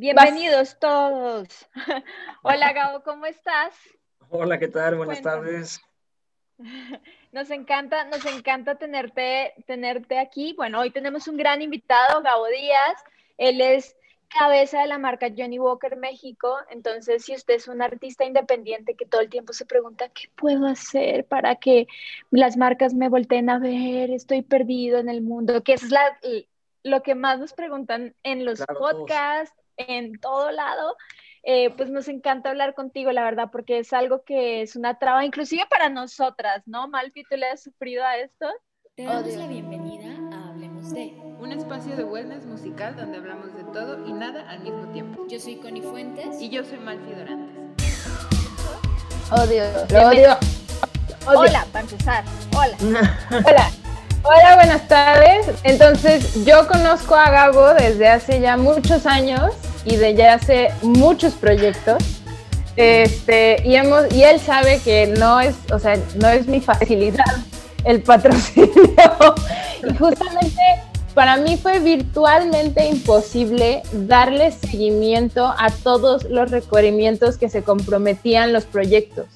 [0.00, 1.68] Bienvenidos todos.
[2.42, 3.74] Hola Gabo, ¿cómo estás?
[4.30, 4.96] Hola, ¿qué tal?
[4.96, 5.78] Buenas tardes.
[7.32, 10.54] Nos encanta, nos encanta tenerte, tenerte aquí.
[10.56, 13.04] Bueno, hoy tenemos un gran invitado, Gabo Díaz.
[13.36, 13.94] Él es
[14.28, 16.56] cabeza de la marca Johnny Walker México.
[16.70, 20.66] Entonces, si usted es un artista independiente que todo el tiempo se pregunta, ¿qué puedo
[20.66, 21.86] hacer para que
[22.30, 24.10] las marcas me volteen a ver?
[24.10, 26.18] Estoy perdido en el mundo, que es la,
[26.84, 30.96] lo que más nos preguntan en los podcasts, en todo lado.
[31.42, 35.24] Eh, pues nos encanta hablar contigo, la verdad, porque es algo que es una traba,
[35.24, 36.86] inclusive para nosotras, ¿no?
[36.88, 38.46] Malfi, ¿tú le has sufrido a esto?
[38.94, 43.64] Te damos la bienvenida a Hablemos de, un espacio de wellness musical donde hablamos de
[43.72, 45.26] todo y nada al mismo tiempo.
[45.28, 46.40] Yo soy Connie Fuentes.
[46.40, 47.56] Y yo soy Malfi Dorantes.
[49.30, 50.36] Odio, lo odio.
[51.26, 52.24] Hola, para empezar.
[52.56, 52.76] Hola.
[53.30, 53.70] Hola.
[54.22, 55.46] Hola, buenas tardes.
[55.64, 61.34] Entonces, yo conozco a Gabo desde hace ya muchos años y de ya hace muchos
[61.34, 62.02] proyectos.
[62.76, 67.24] Este, y, hemos, y él sabe que no es, o sea, no es mi facilidad
[67.84, 68.70] el patrocinio.
[69.88, 70.62] y justamente
[71.14, 78.64] para mí fue virtualmente imposible darle seguimiento a todos los requerimientos que se comprometían los
[78.64, 79.26] proyectos.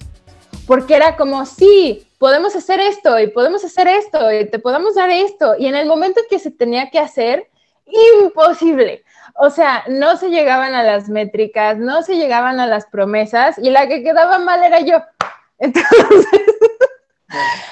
[0.66, 5.10] Porque era como, sí, podemos hacer esto y podemos hacer esto y te podemos dar
[5.10, 5.56] esto.
[5.58, 7.48] Y en el momento que se tenía que hacer,
[8.22, 9.03] imposible.
[9.34, 13.70] O sea, no se llegaban a las métricas, no se llegaban a las promesas y
[13.70, 15.02] la que quedaba mal era yo.
[15.58, 16.46] Entonces,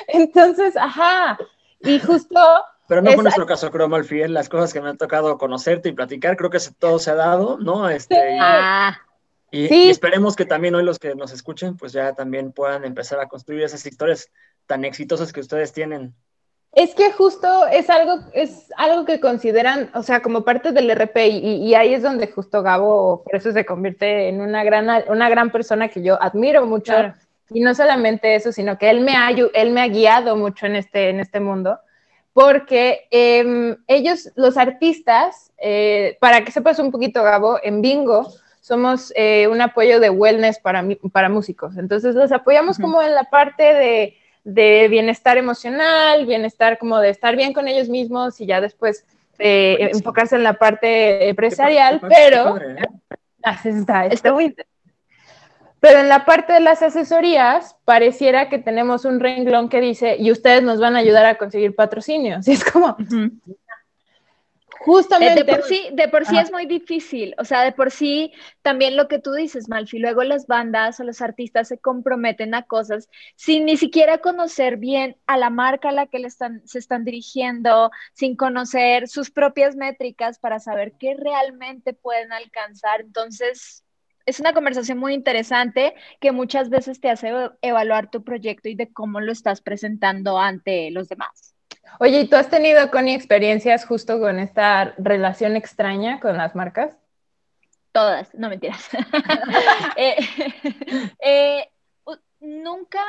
[0.08, 1.38] entonces ajá.
[1.80, 2.38] Y justo.
[2.88, 5.92] Pero no fue nuestro caso, creo, Malfiel, las cosas que me han tocado conocerte y
[5.92, 7.88] platicar, creo que todo se ha dado, ¿no?
[7.88, 8.98] Este, ah,
[9.50, 13.20] y, y, esperemos que también hoy los que nos escuchen, pues ya también puedan empezar
[13.20, 14.30] a construir esas historias
[14.66, 16.14] tan exitosas que ustedes tienen.
[16.74, 21.16] Es que justo es algo, es algo que consideran, o sea, como parte del RP,
[21.28, 25.28] y, y, ahí es donde justo Gabo, por eso se convierte en una gran, una
[25.28, 26.92] gran persona que yo admiro mucho.
[26.92, 27.14] Claro.
[27.50, 30.76] Y no solamente eso, sino que él me ha, él me ha guiado mucho en
[30.76, 31.78] este, en este mundo,
[32.32, 38.32] porque eh, ellos, los artistas, eh, para que sepas un poquito, Gabo, en Bingo
[38.62, 40.82] somos eh, un apoyo de wellness para,
[41.12, 41.76] para músicos.
[41.76, 42.84] Entonces los apoyamos uh -huh.
[42.84, 47.88] como en la parte de de bienestar emocional, bienestar como de estar bien con ellos
[47.88, 49.04] mismos y ya después
[49.38, 52.88] eh, enfocarse en la parte empresarial, pero padre, ¿eh?
[53.64, 54.54] está, está muy
[55.82, 60.30] pero en la parte de las asesorías pareciera que tenemos un renglón que dice y
[60.30, 63.32] ustedes nos van a ayudar a conseguir patrocinios y es como uh -huh.
[64.84, 65.44] Justamente.
[65.44, 67.34] De por sí, de por sí es muy difícil.
[67.38, 68.32] O sea, de por sí,
[68.62, 72.64] también lo que tú dices, Malfi, luego las bandas o los artistas se comprometen a
[72.64, 76.78] cosas sin ni siquiera conocer bien a la marca a la que le están, se
[76.78, 83.02] están dirigiendo, sin conocer sus propias métricas para saber qué realmente pueden alcanzar.
[83.02, 83.84] Entonces,
[84.26, 88.92] es una conversación muy interesante que muchas veces te hace evaluar tu proyecto y de
[88.92, 91.51] cómo lo estás presentando ante los demás.
[91.98, 96.96] Oye, ¿y tú has tenido, Connie, experiencias justo con esta relación extraña con las marcas?
[97.92, 98.88] Todas, no mentiras.
[99.96, 100.16] eh,
[101.24, 101.68] eh,
[102.40, 103.04] nunca,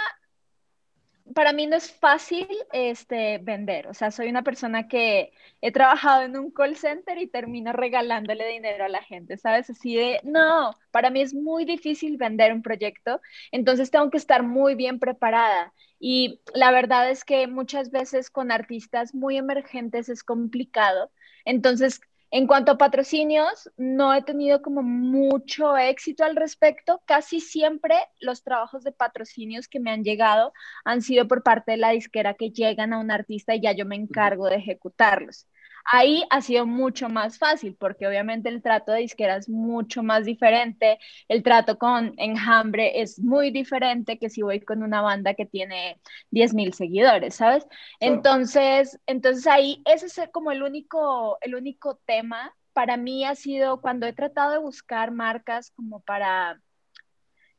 [1.34, 3.88] para mí no es fácil este, vender.
[3.88, 8.48] O sea, soy una persona que he trabajado en un call center y termino regalándole
[8.48, 9.70] dinero a la gente, ¿sabes?
[9.70, 13.22] Así de, no, para mí es muy difícil vender un proyecto,
[13.52, 15.74] entonces tengo que estar muy bien preparada.
[16.00, 21.12] Y la verdad es que muchas veces con artistas muy emergentes es complicado.
[21.46, 22.02] Entonces,
[22.36, 27.00] en cuanto a patrocinios, no he tenido como mucho éxito al respecto.
[27.06, 30.52] Casi siempre los trabajos de patrocinios que me han llegado
[30.84, 33.86] han sido por parte de la disquera que llegan a un artista y ya yo
[33.86, 35.46] me encargo de ejecutarlos.
[35.86, 40.26] Ahí ha sido mucho más fácil porque obviamente el trato de disquera es mucho más
[40.26, 45.46] diferente, el trato con Enjambre es muy diferente que si voy con una banda que
[45.46, 46.00] tiene
[46.32, 47.66] 10 mil seguidores, ¿sabes?
[47.66, 48.16] Claro.
[48.16, 53.82] Entonces, entonces ahí ese es como el único, el único tema para mí ha sido
[53.82, 56.60] cuando he tratado de buscar marcas como para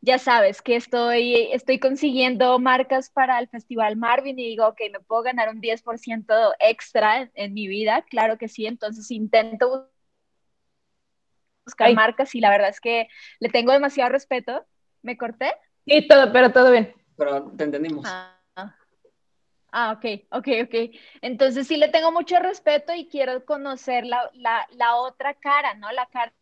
[0.05, 5.01] ya sabes que estoy, estoy consiguiendo marcas para el Festival Marvin y digo, ok, me
[5.01, 9.91] puedo ganar un 10% extra en, en, mi vida, claro que sí, entonces intento
[11.65, 11.95] buscar Ay.
[11.95, 13.09] marcas y la verdad es que
[13.41, 14.67] le tengo demasiado respeto.
[15.01, 15.53] ¿Me corté?
[15.87, 16.95] Sí, todo, pero todo bien.
[17.17, 18.06] Pero te entendimos.
[18.06, 18.31] Ah.
[19.77, 20.95] Ah, ok, ok, ok.
[21.21, 25.91] Entonces sí le tengo mucho respeto y quiero conocer la, la, la otra cara, ¿no?
[25.91, 26.33] La cara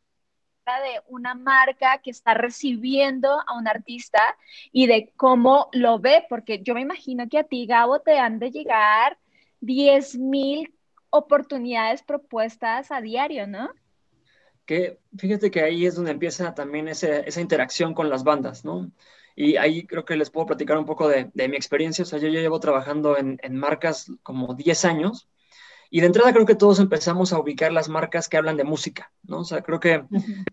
[0.65, 4.37] de una marca que está recibiendo a un artista
[4.71, 8.39] y de cómo lo ve, porque yo me imagino que a ti, Gabo, te han
[8.39, 9.19] de llegar
[9.61, 10.73] 10 mil
[11.11, 13.71] oportunidades propuestas a diario, ¿no?
[14.65, 18.93] que fíjate que ahí es donde empieza también esa interacción con las bandas, ¿no?
[19.35, 22.03] Y ahí creo que les puedo platicar un poco de, mi experiencia.
[22.03, 25.29] O sea, yo ya llevo trabajando en, en, marcas como 10 años
[25.95, 29.13] y de entrada creo que todos empezamos a ubicar las marcas que hablan de música,
[29.25, 29.41] ¿no?
[29.41, 30.03] O sea, creo que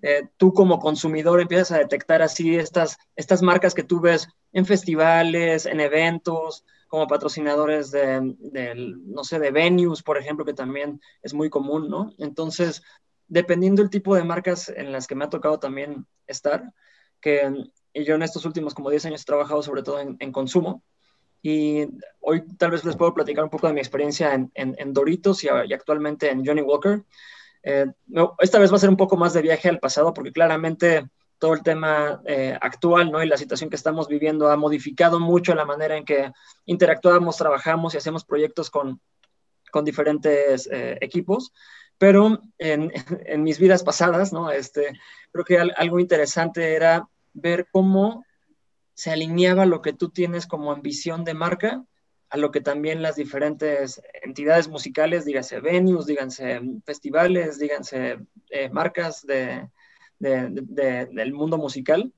[0.02, 4.66] eh, tú como consumidor empiezas a detectar así estas, estas marcas que tú ves en
[4.66, 11.00] festivales, en eventos, como patrocinadores de, de, no sé, de venues, por ejemplo, que también
[11.22, 12.14] es muy común, ¿no?
[12.18, 12.84] Entonces,
[13.30, 16.74] dependiendo del tipo de marcas en las que me ha tocado también estar,
[17.22, 20.84] que yo en estos últimos como 10 años he trabajado sobre todo en, consumo,
[21.42, 21.88] y
[22.20, 25.50] hoy tal vez les puedo platicar un poco de mi experiencia en, en, Doritos y,
[25.50, 27.04] actualmente en Johnny Walker.
[27.64, 27.86] Eh,
[28.40, 31.54] esta vez va a ser un poco más de viaje al pasado porque claramente todo
[31.54, 33.24] el tema eh, actual ¿no?
[33.24, 36.32] y la situación que estamos viviendo ha modificado mucho la manera en que
[36.66, 39.02] interactuamos, trabajamos y hacemos proyectos con,
[39.72, 41.54] con diferentes eh, equipos
[42.00, 42.92] pero en,
[43.26, 44.50] en, mis vidas pasadas, ¿no?
[44.50, 44.98] Este,
[45.32, 48.26] creo que algo interesante era ver cómo
[49.00, 51.86] se alineaba lo que tú tienes como ambición de marca
[52.30, 58.18] a lo que también las diferentes entidades musicales, díganse venues, díganse festivales, díganse
[58.50, 59.70] eh, marcas de,
[60.20, 60.50] de,
[61.14, 62.12] del mundo musical,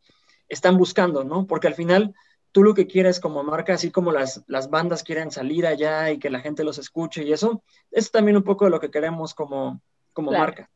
[0.50, 1.45] están buscando, ¿no?
[1.45, 2.16] Porque al final
[2.51, 6.18] tú lo que quieres como marca, así como las, las bandas quieren salir allá y
[6.18, 9.36] que la gente los escuche y eso, es también un poco de lo que queremos
[9.36, 9.83] como,
[10.13, 10.68] como marca.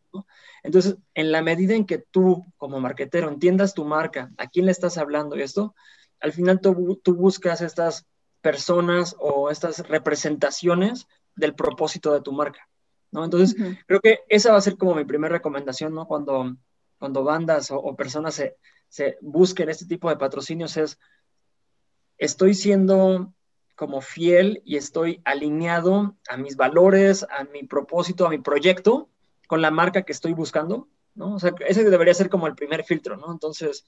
[0.64, 4.72] Entonces, en la medida en que tú como marquetero entiendas tu marca, a quién le
[4.72, 5.76] estás hablando y esto,
[6.20, 8.06] al final tú, tú buscas estas
[8.42, 12.70] personas o estas representaciones del propósito de tu marca.
[13.12, 13.24] ¿no?
[13.24, 13.56] Entonces,
[13.88, 16.06] creo que esa va a ser como mi primera recomendación, ¿no?
[16.06, 16.56] Cuando,
[17.00, 18.58] cuando bandas o, o personas se,
[18.88, 21.00] se busquen este tipo de patrocinios es
[22.18, 23.34] estoy siendo
[23.76, 29.10] como fiel y estoy alineado a mis valores, a mi propósito, a mi proyecto,
[29.48, 31.36] con la marca que estoy buscando, ¿no?
[31.36, 33.32] O sea, ese debería ser como el primer filtro, ¿no?
[33.32, 33.86] Entonces,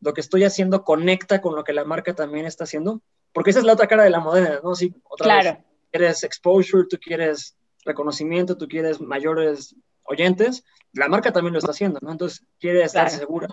[0.00, 3.02] lo que estoy haciendo conecta con lo que la marca también está haciendo,
[3.32, 4.74] porque esa es la otra cara de la moneda, ¿no?
[4.74, 5.50] Sí, otra claro.
[5.50, 9.74] vez, quieres exposure, tú quieres reconocimiento, tú quieres mayores
[10.04, 12.12] oyentes, la marca también lo está haciendo, ¿no?
[12.12, 13.48] Entonces, quiere estar segura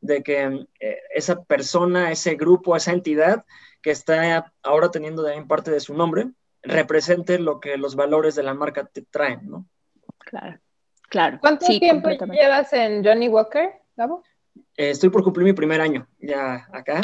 [0.00, 3.44] de que eh, esa persona, ese grupo, esa entidad
[3.82, 6.30] que está ahora teniendo también parte de su nombre,
[6.62, 9.66] represente lo que los valores de la marca te traen, ¿no?
[10.18, 10.58] Claro,
[11.10, 11.38] claro.
[11.40, 14.22] ¿Cuánto tiempo llevas en Johnny Walker, Gabo?
[14.76, 17.02] Eh, estoy por cumplir mi primer año ya acá.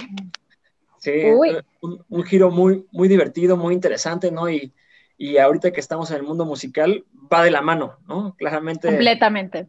[0.99, 4.49] Sí, eh, un, un, giro muy, muy divertido, muy interesante, ¿no?
[4.49, 4.73] Y,
[5.19, 8.35] y ahorita que estamos en el mundo musical, va de la mano, ¿no?
[8.37, 8.89] Claramente.
[8.89, 9.69] Completamente.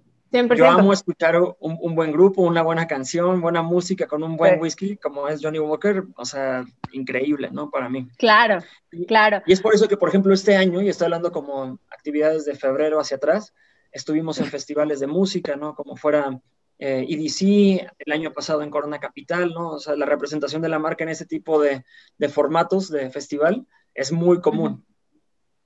[0.56, 4.98] Yo amo escuchar un, buen grupo, una buena canción, buena música con un buen whisky,
[4.98, 7.70] como es Johnny Walker, o sea, increíble, ¿no?
[7.70, 8.10] Para mí.
[8.18, 8.62] Claro,
[9.08, 9.42] claro.
[9.46, 12.56] Y es por eso que, por ejemplo, este año, y estoy hablando como actividades de
[12.56, 13.54] febrero hacia atrás,
[13.98, 15.76] estuvimos en festivales de música, ¿no?
[15.76, 16.40] Como fuera
[16.80, 19.72] eh, EDC, el año pasado en Corona Capital, ¿no?
[19.72, 21.84] O sea, la representación de la marca en ese tipo de,
[22.18, 24.86] de formatos de festival es muy común.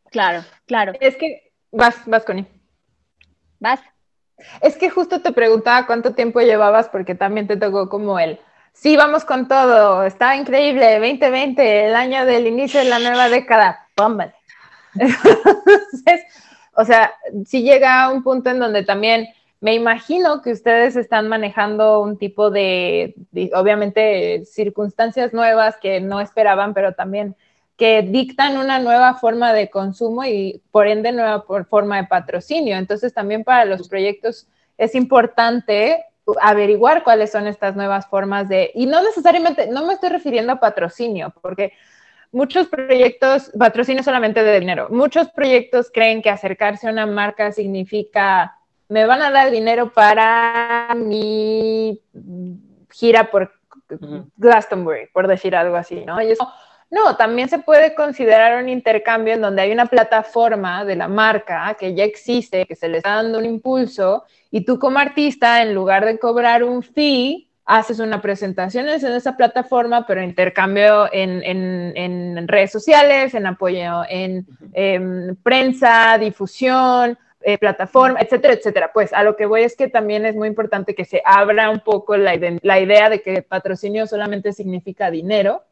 [0.10, 0.94] Claro, claro.
[1.00, 2.48] Es que vas, vas, Connie.
[3.60, 3.82] Vas.
[4.62, 8.40] Es que justo te preguntaba cuánto tiempo llevabas porque también te tocó como el,
[8.74, 13.88] sí, vamos con todo, está increíble, 2020, el año del inicio de la nueva década,
[13.96, 14.34] pómbale.
[14.96, 16.22] Entonces,
[16.76, 17.14] o sea,
[17.46, 19.28] si llega a un punto en donde también
[19.60, 23.16] me imagino que ustedes están manejando un tipo de,
[23.54, 27.36] obviamente, circunstancias nuevas que no esperaban, pero también
[27.78, 32.78] que dictan una nueva forma de consumo y por ende nueva forma de patrocinio.
[32.78, 34.48] Entonces también para los proyectos
[34.78, 36.06] es importante
[36.42, 40.60] averiguar cuáles son estas nuevas formas de, y no necesariamente, no me estoy refiriendo a
[40.60, 41.74] patrocinio, porque
[42.32, 48.58] muchos proyectos, patrocinio solamente de dinero, muchos proyectos creen que acercarse a una marca significa,
[48.88, 52.02] me van a dar dinero para mi
[52.90, 53.52] gira por
[54.38, 56.22] Glastonbury, por decir algo así, ¿no?
[56.22, 56.48] Y eso
[56.92, 61.76] no, también se puede considerar un intercambio en donde hay una plataforma de la marca
[61.80, 65.74] que ya existe, que se le está dando un impulso, y tú como artista, en
[65.74, 72.72] lugar de cobrar un fee, haces una presentación en esa plataforma, pero intercambio en, redes
[72.72, 74.46] sociales, en apoyo en,
[75.42, 78.92] prensa, difusión, eh, plataforma, etcétera, etcétera.
[78.94, 81.80] Pues a lo que voy es que también es muy importante que se abra un
[81.80, 85.64] poco la, la idea de que patrocinio solamente significa dinero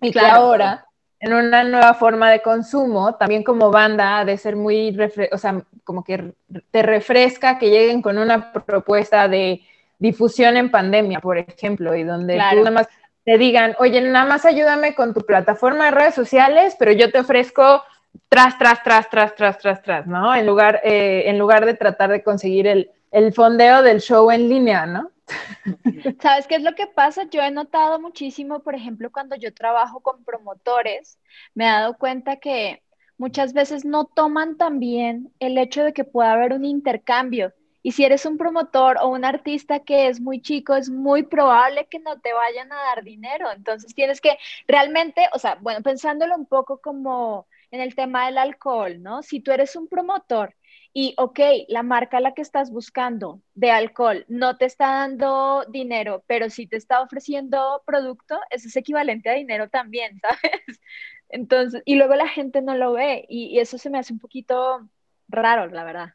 [0.00, 0.86] y que ahora,
[1.20, 4.96] en una nueva forma de consumo, también como banda, ha de ser muy,
[5.32, 6.32] o sea, como que
[6.70, 9.62] te refresca que lleguen con una propuesta de
[9.98, 12.88] difusión en pandemia, por ejemplo, y donde tú nada más
[13.24, 17.20] te digan, oye, nada más ayúdame con tu plataforma de redes sociales, pero yo te
[17.20, 17.82] ofrezco
[18.28, 20.34] tras, tras, tras, tras, tras, tras, tras, ¿no?
[20.34, 24.48] En lugar, eh, en lugar de tratar de conseguir el, el fondeo del show en
[24.48, 25.10] línea, ¿no?
[26.22, 27.24] ¿Sabes qué es lo que pasa?
[27.30, 31.18] Yo he notado muchísimo, por ejemplo, cuando yo trabajo con promotores,
[31.54, 32.82] me he dado cuenta que
[33.18, 37.52] muchas veces no toman también el hecho de que pueda haber un intercambio.
[37.82, 41.86] Y si eres un promotor o un artista que es muy chico, es muy probable
[41.90, 43.50] que no te vayan a dar dinero.
[43.52, 48.38] Entonces tienes que realmente, o sea, bueno, pensándolo un poco como en el tema del
[48.38, 49.22] alcohol, ¿no?
[49.22, 50.54] Si tú eres un promotor
[50.92, 55.64] y, ok, la marca a la que estás buscando de alcohol no te está dando
[55.68, 60.80] dinero, pero sí te está ofreciendo producto, eso es equivalente a dinero también, ¿sabes?
[61.28, 64.88] Entonces, y luego la gente no lo ve y, eso se me hace un poquito
[65.28, 66.14] raro, la verdad.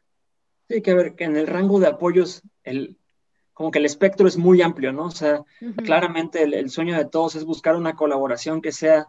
[0.68, 2.96] Sí, que ver que en el rango de apoyos, el,
[3.52, 5.06] como que el espectro es muy amplio, ¿no?
[5.06, 5.44] O sea,
[5.84, 9.06] claramente el, sueño de todos es buscar una colaboración que sea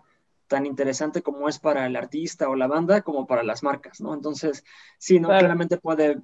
[0.47, 4.13] tan interesante como es para el artista o la banda como para las marcas, ¿no?
[4.13, 4.63] Entonces,
[4.99, 5.29] sí, ¿no?
[5.29, 6.17] Claramente puede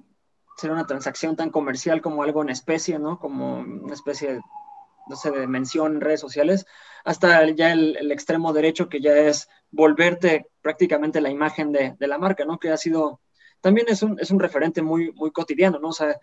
[0.56, 3.18] ser una transacción tan comercial como algo en especie, ¿no?
[3.18, 4.40] Como una especie,
[5.08, 6.66] no sé, de mención en redes sociales,
[7.04, 12.44] hasta ya el, extremo derecho que ya es volverte prácticamente la imagen de, la marca,
[12.44, 12.58] ¿no?
[12.58, 13.20] Que ha sido,
[13.62, 15.88] también es un, es un referente muy, muy cotidiano, ¿no?
[15.88, 16.18] O sea,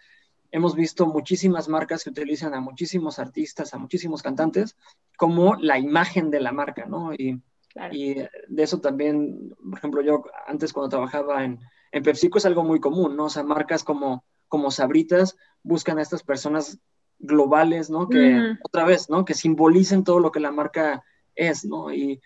[0.52, 4.78] hemos visto muchísimas marcas que utilizan a muchísimos artistas, a muchísimos cantantes
[5.18, 7.14] como la imagen de la marca, ¿no?
[7.14, 7.42] Y
[7.92, 11.60] y de eso también, por ejemplo, yo antes cuando trabajaba en,
[11.92, 13.26] en PepsiCo es algo muy común, ¿no?
[13.26, 16.80] O sea, marcas como, como Sabritas buscan a estas personas
[17.20, 18.10] globales, ¿no?
[18.10, 19.26] Que otra vez, ¿no?
[19.26, 21.04] Que simbolicen todo lo que la marca
[21.36, 21.94] es, ¿no?
[21.94, 22.22] Y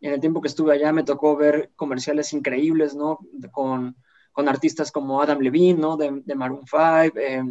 [0.00, 3.18] en el tiempo que estuve allá me tocó ver comerciales increíbles, ¿no?
[3.50, 3.96] Con,
[4.34, 5.96] con artistas como Adam Levine, ¿no?
[5.96, 7.42] De, de Maroon 5, eh,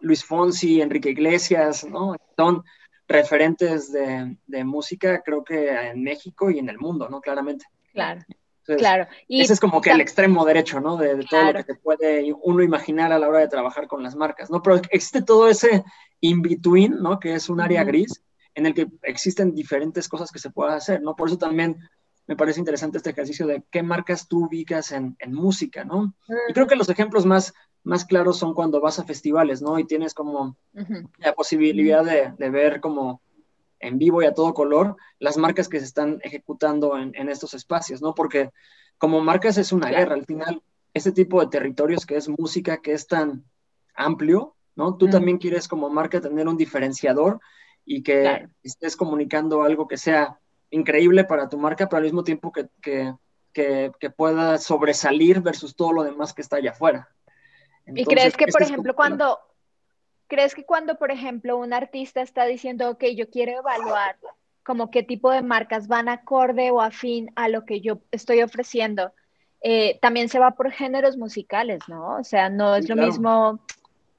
[0.00, 2.14] Luis Fonsi, Enrique Iglesias, ¿no?
[2.36, 2.62] Son
[3.08, 7.20] referentes de, música, creo que en México y en el mundo, ¿no?
[7.20, 7.64] Claramente.
[7.92, 8.20] Claro.
[8.64, 9.06] claro.
[9.26, 10.98] Y ese es como que el extremo derecho, ¿no?
[10.98, 14.14] De, todo lo que se puede uno imaginar a la hora de trabajar con las
[14.14, 14.62] marcas, ¿no?
[14.62, 15.84] Pero existe todo ese
[16.20, 17.18] in-between, ¿no?
[17.18, 18.22] Que es un área gris
[18.54, 21.16] en el que existen diferentes cosas que se pueden hacer, ¿no?
[21.16, 21.78] Por eso también
[22.26, 26.14] me parece interesante este ejercicio de qué marcas tú ubicas en, música, ¿no?
[26.48, 27.54] Y creo que los ejemplos más,
[27.84, 29.78] más claros son cuando vas a festivales, ¿no?
[29.78, 30.56] Y tienes como
[31.18, 33.22] la posibilidad de, ver como
[33.78, 38.02] en vivo y a todo color las marcas que se están ejecutando en, estos espacios,
[38.02, 38.14] ¿no?
[38.14, 38.50] Porque
[38.98, 40.62] como marcas es una guerra, al final,
[40.94, 43.44] este tipo de territorios que es música, que es tan
[43.94, 44.96] amplio, ¿no?
[44.96, 47.40] Tú también quieres como marca tener un diferenciador
[47.84, 50.40] y que estés comunicando algo que sea
[50.76, 52.68] increíble para tu marca, pero al mismo tiempo que,
[53.52, 57.08] que, pueda sobresalir versus todo lo demás que está allá afuera.
[57.86, 59.38] ¿Y crees que, por ejemplo, cuando,
[60.26, 64.16] crees que cuando, por ejemplo, un artista está diciendo, ok, yo quiero evaluar
[64.64, 69.12] como qué tipo de marcas van acorde o afín a lo que yo estoy ofreciendo,
[69.60, 72.16] eh, también se va por géneros musicales, ¿no?
[72.16, 73.60] O sea, no es lo mismo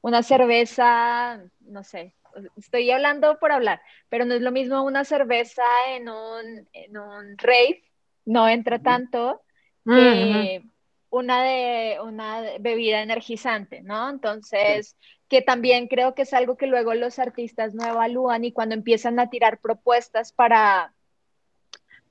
[0.02, 2.14] una cerveza, no sé,
[2.58, 7.38] estoy hablando por hablar, pero no es lo mismo una cerveza en un, en un
[7.38, 7.84] rave,
[8.26, 9.42] no entra tanto,
[9.86, 10.64] que
[11.10, 14.10] una de una bebida energizante, ¿no?
[14.10, 14.98] Entonces,
[15.30, 19.20] que también creo que es algo que luego los artistas no evalúan y cuando empiezan
[19.20, 20.94] a tirar propuestas para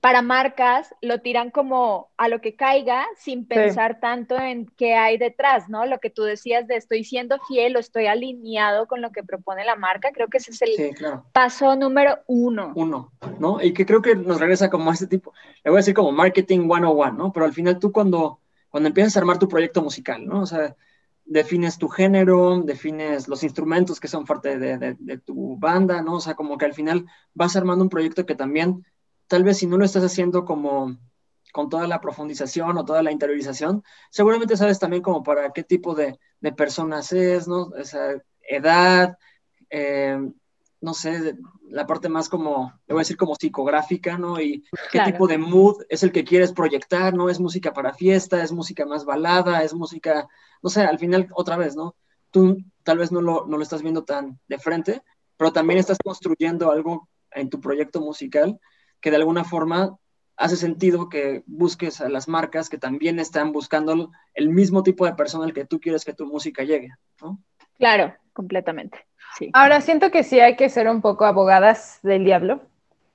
[0.07, 5.19] para marcas lo tiran como a lo que caiga sin pensar tanto en qué hay
[5.19, 5.85] detrás, ¿no?
[5.85, 9.65] Lo que tú decías de estoy siendo fiel o estoy alineado con lo que propone
[9.65, 10.95] la marca, creo que ese es el
[11.33, 12.73] paso número uno.
[12.77, 13.61] Uno, ¿no?
[13.61, 15.33] Y que creo que nos regresa como a este tipo,
[15.65, 17.33] le voy a decir como marketing 101, ¿no?
[17.33, 20.43] Pero al final tú cuando, cuando empiezas a armar tu proyecto musical, ¿no?
[20.43, 20.77] O sea,
[21.25, 26.15] defines tu género, defines los instrumentos que son parte de, de tu banda, ¿no?
[26.15, 28.85] O sea, como que al final vas armando un proyecto que también
[29.27, 30.97] tal vez si no lo estás haciendo como
[31.53, 35.95] con toda la profundización o toda la interiorización, seguramente sabes también como para qué tipo
[35.95, 36.19] de,
[36.57, 37.75] personas es, ¿no?
[37.77, 39.19] Esa edad,
[39.71, 40.17] eh,
[40.81, 41.35] no sé,
[41.69, 44.41] la parte más como, le voy a decir como psicográfica, ¿no?
[44.41, 47.31] Y qué tipo de mood es el que quieres proyectar, ¿no?
[47.31, 50.29] Es música para fiesta, es música más balada, es música,
[50.63, 51.97] no sé, al final otra vez, ¿no?
[52.31, 55.03] Tú tal vez no lo, no lo estás viendo tan de frente,
[55.37, 58.61] pero también estás construyendo algo en tu proyecto musical
[59.07, 59.97] que de alguna forma
[60.37, 65.15] hace sentido que busques a las marcas que también están buscando el mismo tipo de
[65.15, 66.91] persona al que tú quieres que tu música llegue,
[67.23, 67.39] ¿no?
[67.79, 69.07] Claro, completamente.
[69.39, 69.49] Sí.
[69.53, 72.63] Ahora siento que sí hay que ser un poco abogadas del diablo,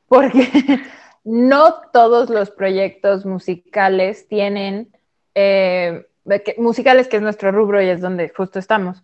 [0.08, 0.48] porque
[1.26, 4.96] no todos los proyectos musicales tienen,
[5.36, 6.08] eh,
[6.56, 9.04] musicales que es nuestro rubro y es donde justo estamos,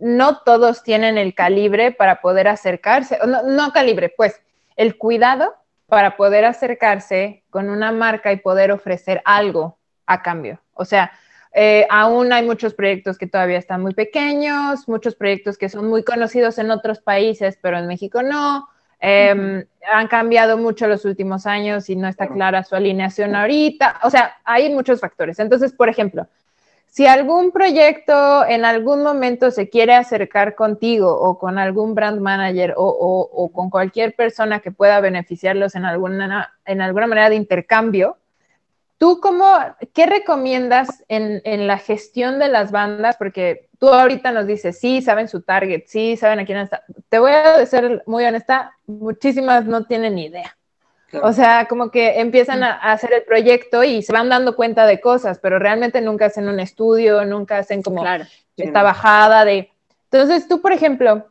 [0.00, 4.42] no todos tienen el calibre para poder acercarse, no, no calibre, pues
[4.74, 5.54] el cuidado
[5.86, 10.60] para poder acercarse con una marca y poder ofrecer algo a cambio.
[10.74, 11.12] O sea,
[11.52, 16.04] eh, aún hay muchos proyectos que todavía están muy pequeños, muchos proyectos que son muy
[16.04, 18.68] conocidos en otros países, pero en México no.
[18.98, 24.00] Em, han cambiado mucho los últimos años y no está clara su alineación ahorita.
[24.02, 25.38] O sea, hay muchos factores.
[25.38, 26.26] Entonces, por ejemplo,
[26.96, 32.72] si algún proyecto en algún momento se quiere acercar contigo o con algún brand manager
[32.74, 38.16] o, con cualquier persona que pueda beneficiarlos en alguna, en alguna manera de intercambio,
[38.96, 39.44] ¿tú cómo,
[39.92, 43.18] qué recomiendas en, en, la gestión de las bandas?
[43.18, 46.82] Porque tú ahorita nos dices, sí, saben su target, sí, saben a quién está.
[47.10, 50.56] Te voy a ser muy honesta, muchísimas no tienen idea.
[51.22, 55.00] O sea, como que empiezan a, hacer el proyecto y se van dando cuenta de
[55.00, 58.04] cosas, pero realmente nunca hacen un estudio, nunca hacen como
[58.56, 59.70] esta bajada de...
[60.10, 61.26] Entonces, tú, por ejemplo,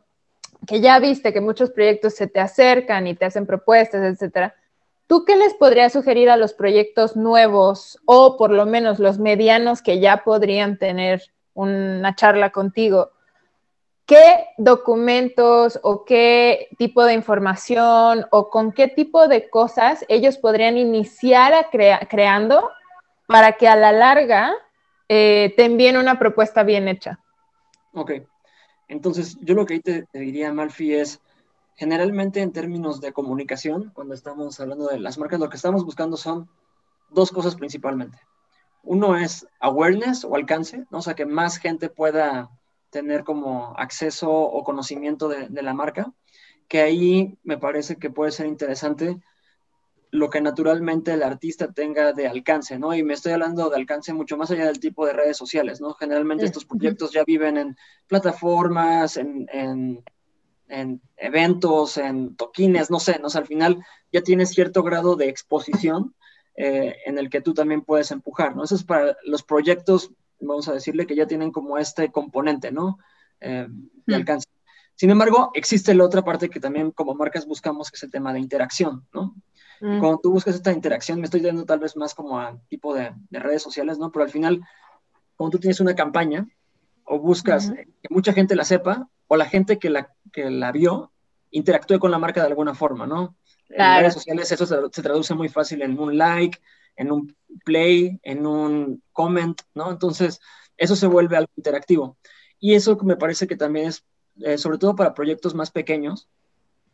[0.66, 4.54] que ya viste que muchos proyectos se te acercan y te hacen propuestas, etcétera,
[5.06, 9.82] ¿tú qué les podrías sugerir a los proyectos nuevos o por lo menos los medianos
[9.82, 11.22] que ya podrían tener
[11.54, 13.10] una charla contigo?
[14.06, 20.78] ¿Qué documentos o qué tipo de información o con qué tipo de cosas ellos podrían
[20.78, 21.68] iniciar a
[22.08, 22.70] creando
[23.26, 24.54] para que a la larga
[25.08, 27.18] eh, te envíen una propuesta bien hecha?
[27.92, 28.12] Ok,
[28.88, 31.20] entonces yo lo que ahí te, diría, Malfi, es
[31.74, 36.16] generalmente en términos de comunicación, cuando estamos hablando de las marcas, lo que estamos buscando
[36.16, 36.48] son
[37.10, 38.18] dos cosas principalmente.
[38.84, 40.98] Uno es awareness o alcance, ¿no?
[40.98, 42.50] o sea, que más gente pueda
[42.96, 46.14] tener como acceso o conocimiento de, la marca,
[46.66, 49.20] que ahí me parece que puede ser interesante
[50.10, 52.94] lo que naturalmente el artista tenga de alcance, ¿no?
[52.94, 55.92] Y me estoy hablando de alcance mucho más allá del tipo de redes sociales, ¿no?
[55.92, 57.76] Generalmente estos proyectos ya viven en
[58.06, 63.28] plataformas, en, en, eventos, en toquines, no sé, ¿no?
[63.34, 66.14] al final ya tienes cierto grado de exposición
[66.56, 68.64] eh, en el que tú también puedes empujar, ¿no?
[68.64, 72.98] Eso es para los proyectos vamos a decirle que ya tienen como este componente, ¿no?
[73.40, 74.18] Eh, de mm.
[74.18, 74.48] alcance.
[74.94, 78.32] Sin embargo, existe la otra parte que también como marcas buscamos, que es el tema
[78.32, 79.34] de interacción, ¿no?
[79.80, 80.00] Mm.
[80.00, 83.12] Cuando tú buscas esta interacción, me estoy dando tal vez más como a tipo de,
[83.30, 84.10] redes sociales, ¿no?
[84.10, 84.62] Pero al final,
[85.36, 86.48] cuando tú tienes una campaña
[87.04, 91.12] o buscas que mucha gente la sepa o la gente que la, que la vio
[91.50, 93.36] interactúe con la marca de alguna forma, ¿no?
[93.68, 96.58] En redes sociales eso se traduce muy fácil en un like,
[96.96, 99.90] en un play, en un comment, ¿no?
[99.90, 100.40] Entonces,
[100.76, 102.16] eso se vuelve algo interactivo.
[102.58, 104.04] Y eso me parece que también es,
[104.40, 106.28] eh, sobre todo para proyectos más pequeños,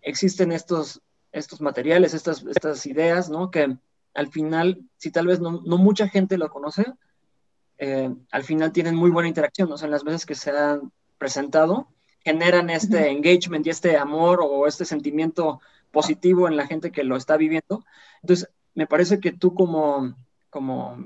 [0.03, 1.01] existen estos,
[1.33, 3.51] estos materiales, estas, estas ideas, ¿no?
[3.51, 3.77] Que
[4.15, 6.85] al final, si tal vez no, no mucha gente lo conoce,
[7.79, 10.93] eh, al final tienen muy buena interacción, o sea, en las veces que se han
[11.19, 11.89] presentado,
[12.25, 15.61] generan este engagement y este amor o este sentimiento
[15.91, 17.85] positivo en la gente que lo está viviendo.
[18.23, 20.15] Entonces, me parece que tú como,
[20.51, 20.97] como,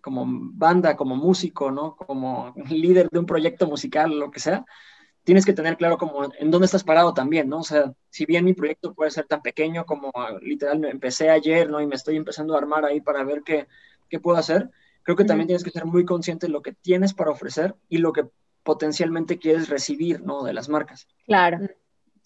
[0.00, 1.96] como banda, como músico, ¿no?
[1.96, 4.64] Como líder de un proyecto musical, lo que sea,
[5.24, 7.58] tienes que tener claro como en dónde estás parado también, ¿no?
[7.58, 11.80] O sea, si bien mi proyecto puede ser tan pequeño como literal empecé ayer, ¿no?
[11.80, 13.66] Y me estoy empezando a armar ahí para ver qué,
[14.08, 14.70] qué puedo hacer,
[15.02, 17.98] creo que también tienes que ser muy consciente de lo que tienes para ofrecer y
[17.98, 18.26] lo que
[18.62, 20.44] potencialmente quieres recibir, ¿no?
[20.44, 21.08] De las marcas.
[21.26, 21.58] Claro,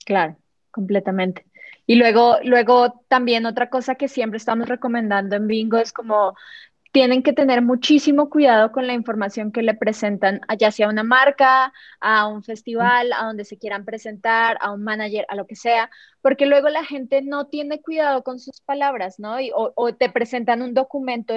[0.05, 0.37] claro,
[0.71, 1.47] completamente.
[1.91, 6.37] Y luego, luego también otra cosa que siempre estamos recomendando en Bingo es como
[6.93, 11.03] tienen que tener muchísimo cuidado con la información que le presentan, ya sea a una
[11.03, 15.57] marca, a un festival, a donde se quieran presentar, a un manager, a lo que
[15.57, 15.91] sea,
[16.23, 19.39] porque luego la gente no tiene cuidado con sus palabras, ¿no?
[19.53, 21.35] o, te presentan un documento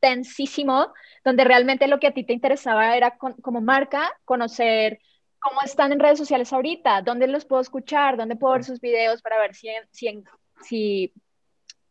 [0.00, 0.92] extensísimo,
[1.24, 5.00] donde realmente lo que a ti te interesaba era como marca conocer
[5.40, 7.02] ¿Cómo están en redes sociales ahorita?
[7.02, 8.16] ¿Dónde los puedo escuchar?
[8.16, 10.22] ¿Dónde puedo ver sus videos para ver si, si,
[10.62, 11.14] si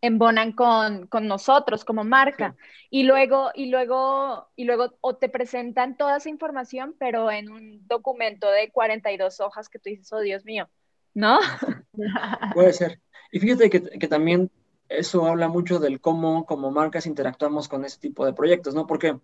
[0.01, 2.55] embonan con, con, nosotros como marca?
[2.91, 7.87] Y luego, y luego, y luego, o te presentan toda esa información, pero en un
[7.87, 10.69] documento de 42 hojas que tú dices, oh Dios mío,
[11.15, 11.39] ¿no?
[12.53, 13.01] Puede ser.
[13.31, 14.51] Y fíjate que, que también
[14.89, 18.85] eso habla mucho del cómo como marcas interactuamos con ese tipo de proyectos, ¿no?
[18.85, 19.17] Porque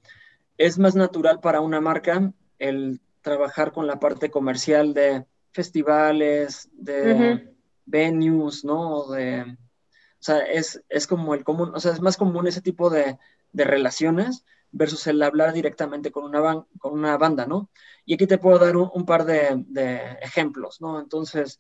[0.58, 7.56] es más natural para una marca el trabajar con la parte comercial de festivales, de
[7.84, 9.08] venues, ¿no?
[9.08, 12.92] De, o sea, es, es, como el común, o sea, es más común ese tipo
[12.92, 13.18] de,
[13.52, 17.72] de relaciones versus el hablar directamente con una, con una banda, ¿no?
[18.06, 21.00] Y aquí te puedo dar un, par de, de, ejemplos, ¿no?
[21.00, 21.60] Entonces,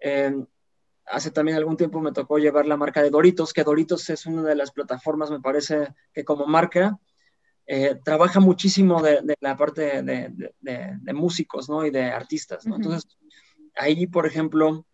[0.00, 0.44] eh,
[1.06, 4.42] hace también algún tiempo me tocó llevar la marca de Doritos, que Doritos es una
[4.42, 6.98] de las plataformas, me parece, que como marca
[7.66, 11.84] eh, trabaja muchísimo de, la parte de, músicos, ¿no?
[11.84, 12.76] Y de artistas, ¿no?
[12.76, 13.06] Entonces,
[13.76, 14.86] ahí, por ejemplo,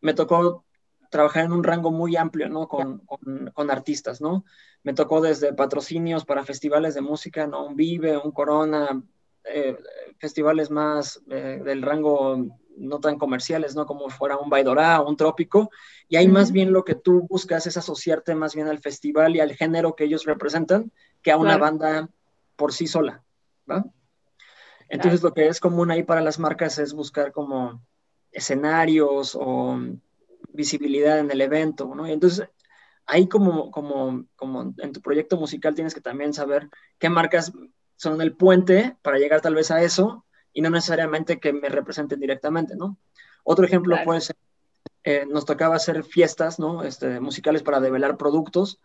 [0.00, 0.64] me tocó
[1.10, 2.68] trabajar en un rango muy amplio, ¿no?
[2.68, 4.44] Con, con, con, artistas, ¿no?
[4.82, 7.66] Me tocó desde patrocinios para festivales de música, ¿no?
[7.66, 9.02] Un Vive, un Corona,
[9.44, 9.76] eh,
[10.18, 13.86] festivales más eh, del rango no tan comerciales, ¿no?
[13.86, 15.70] Como fuera un Baidorá o un Trópico,
[16.08, 19.40] y ahí más bien lo que tú buscas es asociarte más bien al festival y
[19.40, 22.08] al género que ellos representan que a una banda
[22.56, 23.22] por sí sola,
[23.70, 23.84] ¿va?
[24.88, 27.82] Entonces lo que es común ahí para las marcas es buscar como
[28.30, 29.78] escenarios o
[30.52, 32.06] visibilidad en el evento, ¿no?
[32.06, 32.46] Y entonces
[33.06, 37.52] ahí como, como, como en tu proyecto musical tienes que también saber qué marcas
[37.96, 42.20] son el puente para llegar tal vez a eso y no necesariamente que me representen
[42.20, 42.98] directamente, ¿no?
[43.44, 44.36] Otro ejemplo puede ser,
[45.04, 46.82] eh, nos tocaba hacer fiestas, ¿no?
[46.82, 48.80] Este, musicales para develar productos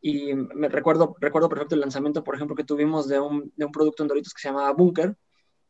[0.00, 3.72] y me recuerdo, recuerdo perfecto el lanzamiento, por ejemplo, que tuvimos de un, de un
[3.72, 5.16] producto en Doritos que se llamaba Bunker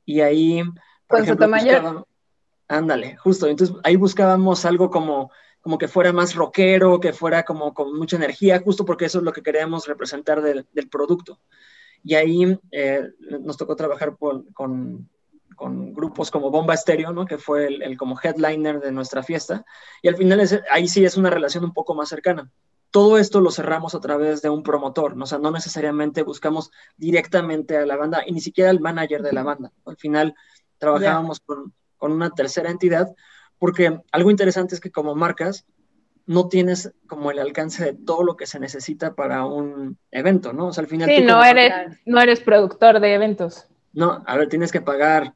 [0.05, 0.63] y ahí...
[1.07, 2.05] Por Con ejemplo, buscábamos,
[2.73, 3.47] Ándale, justo.
[3.47, 8.17] Entonces ahí buscábamos algo como, como que fuera más rockero, que fuera como con mucha
[8.17, 11.39] energía, justo porque eso es lo que queríamos representar del, del producto.
[12.03, 13.03] Y ahí eh,
[13.41, 15.09] nos tocó trabajar con,
[15.63, 17.25] con, grupos como Bomba Estéreo, ¿no?
[17.25, 19.65] que fue el, como headliner de nuestra fiesta.
[20.03, 20.41] Y al final
[20.73, 22.51] ahí sí es una relación un poco más cercana.
[22.91, 25.23] Todo esto lo cerramos a través de un promotor, ¿no?
[25.23, 29.33] o sea, no necesariamente buscamos directamente a la banda y ni siquiera al manager de
[29.33, 29.71] la banda.
[29.87, 30.35] Al final
[30.79, 33.07] trabajábamos con, con una tercera entidad,
[33.59, 35.65] porque algo interesante es que como marcas
[36.27, 40.67] no tienes como el alcance de todo lo que se necesita para un evento, ¿no?
[40.67, 41.09] O sea, al final...
[41.09, 41.73] Sí, no eres,
[42.05, 43.69] no eres productor de eventos.
[43.93, 45.35] No, a ver, tienes que pagar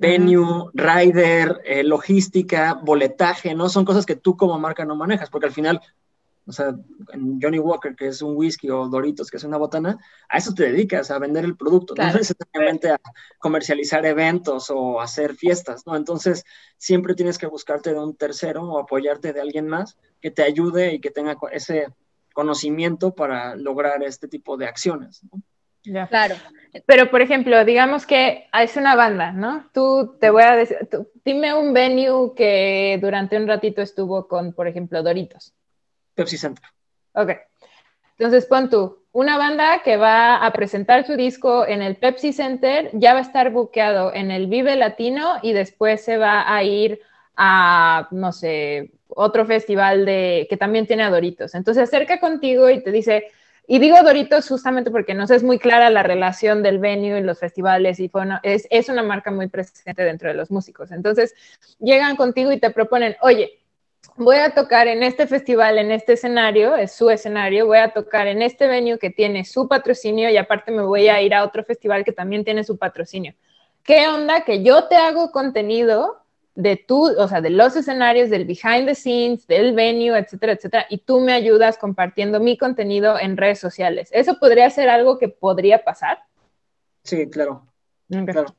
[0.00, 3.68] venue, rider, eh, logística, boletaje, ¿no?
[3.68, 5.80] Son cosas que tú como marca no manejas, porque al final
[6.46, 6.74] o sea,
[7.12, 10.52] en Johnny Walker, que es un whisky, o Doritos, que es una botana, a eso
[10.52, 13.00] te dedicas, a vender el producto, no necesariamente a
[13.38, 15.94] comercializar eventos o hacer fiestas, ¿no?
[15.94, 16.44] Entonces,
[16.76, 20.94] siempre tienes que buscarte de un tercero o apoyarte de alguien más que te ayude
[20.94, 21.86] y que tenga ese
[22.32, 25.42] conocimiento para lograr este tipo de acciones, ¿no?
[25.84, 26.06] Ya.
[26.06, 26.34] Claro.
[26.86, 29.68] Pero, por ejemplo, digamos que es una banda, ¿no?
[29.72, 30.76] Tú te voy a decir,
[31.24, 35.52] dime un venue que durante un ratito estuvo con, por ejemplo, Doritos.
[36.14, 36.64] Pepsi Center.
[37.14, 37.30] Ok.
[38.18, 42.90] Entonces pon tú, una banda que va a presentar su disco en el Pepsi Center
[42.92, 47.00] ya va a estar buqueado en el Vive Latino y después se va a ir
[47.34, 51.54] a, no sé, otro festival de, que también tiene a Doritos.
[51.54, 53.32] Entonces se acerca contigo y te dice,
[53.72, 57.22] y digo Doritos justamente porque no sé, es muy clara la relación del venue y
[57.22, 58.10] los festivales y
[58.42, 60.90] es, es una marca muy presente dentro de los músicos.
[60.90, 61.36] Entonces
[61.78, 63.60] llegan contigo y te proponen, oye,
[64.16, 68.26] voy a tocar en este festival, en este escenario, es su escenario, voy a tocar
[68.26, 71.62] en este venue que tiene su patrocinio y aparte me voy a ir a otro
[71.62, 73.36] festival que también tiene su patrocinio.
[73.84, 76.19] ¿Qué onda que yo te hago contenido
[76.54, 80.86] de tú, o sea, de los escenarios, del behind the scenes, del venue, etcétera, etcétera,
[80.88, 84.08] y tú me ayudas compartiendo mi contenido en redes sociales?
[84.12, 86.22] ¿Eso podría ser algo que podría pasar?
[87.02, 87.66] Sí, claro.
[88.08, 88.56] Claro.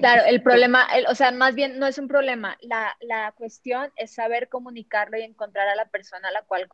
[0.00, 4.14] Claro, el problema, o sea, más bien no es un problema, la, la, cuestión es
[4.14, 6.68] saber comunicarlo y encontrar a la persona a la cual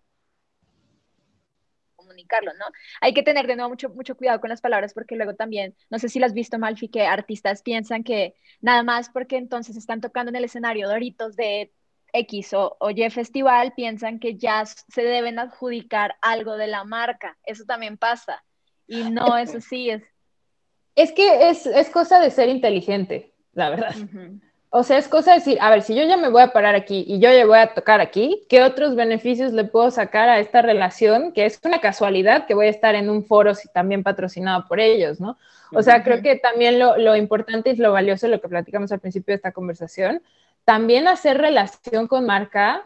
[2.01, 2.67] comunicarlo, ¿no?
[3.01, 5.99] Hay que tener de nuevo mucho, mucho cuidado con las palabras porque luego también, no
[5.99, 10.01] sé si lo has visto, Malfi, que artistas piensan que nada más porque entonces están
[10.01, 11.73] tocando en el escenario Doritos de
[12.13, 17.39] X o, o Y festival, piensan que ya se deben adjudicar algo de la marca.
[17.45, 18.45] Eso también pasa.
[18.87, 20.03] Y no es así, es
[20.95, 23.95] es que es, cosa de ser inteligente, la verdad.
[24.73, 26.77] O sea, es cosa de decir, a ver, si yo ya me voy a parar
[26.77, 30.39] aquí y yo ya voy a tocar aquí, ¿qué otros beneficios le puedo sacar a
[30.39, 31.33] esta relación?
[31.33, 35.21] Que es una casualidad que voy a estar en un foro también patrocinado por ellos,
[35.21, 35.37] ¿no?
[35.73, 39.01] O sea, creo que también lo, lo importante y lo valioso, lo que platicamos al
[39.01, 40.23] principio de esta conversación,
[40.65, 42.83] también hacer relación con marca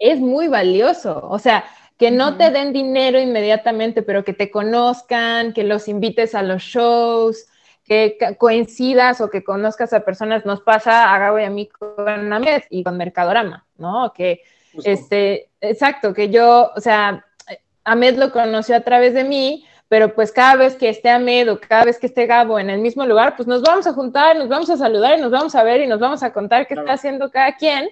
[0.00, 1.28] es muy valioso.
[1.28, 1.64] O sea,
[1.96, 6.62] que no te den dinero inmediatamente, pero que te conozcan, que los invites a los
[6.62, 7.46] shows,
[7.90, 10.46] que coincidas o que conozcas a personas.
[10.46, 14.12] Nos pasa a Gabo y a mí con Ahmed y con Mercadorama, ¿no?
[14.12, 14.42] Que,
[14.84, 17.26] este, exacto, que yo, o sea,
[17.82, 21.58] Ahmed lo conoció a través de mí, pero pues cada vez que esté Ahmed o
[21.58, 24.48] cada vez que esté Gabo en el mismo lugar, pues nos vamos a juntar, nos
[24.48, 26.92] vamos a saludar y nos vamos a ver y nos vamos a contar qué está
[26.92, 27.88] haciendo cada quien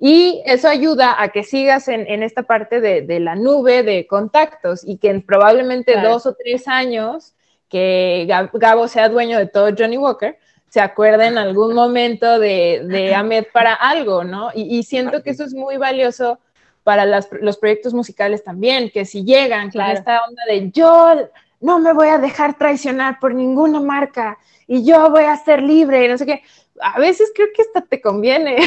[0.00, 4.98] y eso ayuda a que sigas en, esta parte de, la nube de contactos y
[4.98, 7.35] que en probablemente dos o tres años
[7.68, 13.14] que Gabo sea dueño de todo Johnny Walker, se acuerde en algún momento de, de
[13.14, 14.50] Ahmed para algo, ¿no?
[14.54, 16.38] Y, siento que eso es muy valioso
[16.82, 21.28] para los proyectos musicales también, que si llegan con esta onda de yo
[21.60, 26.04] no me voy a dejar traicionar por ninguna marca y yo voy a ser libre
[26.04, 26.42] y no sé qué,
[26.80, 28.58] a veces creo que hasta te conviene.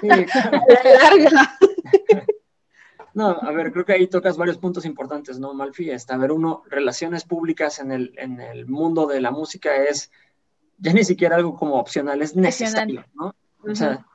[0.00, 0.08] Sí.
[3.18, 5.90] No, a ver, creo que ahí tocas varios puntos importantes, ¿no, Malfi?
[5.90, 10.12] Está, a ver, uno, relaciones públicas en el, en el mundo de la música es
[10.76, 13.34] ya ni siquiera algo como opcional, es necesario, ¿no?
[13.68, 14.06] O sea,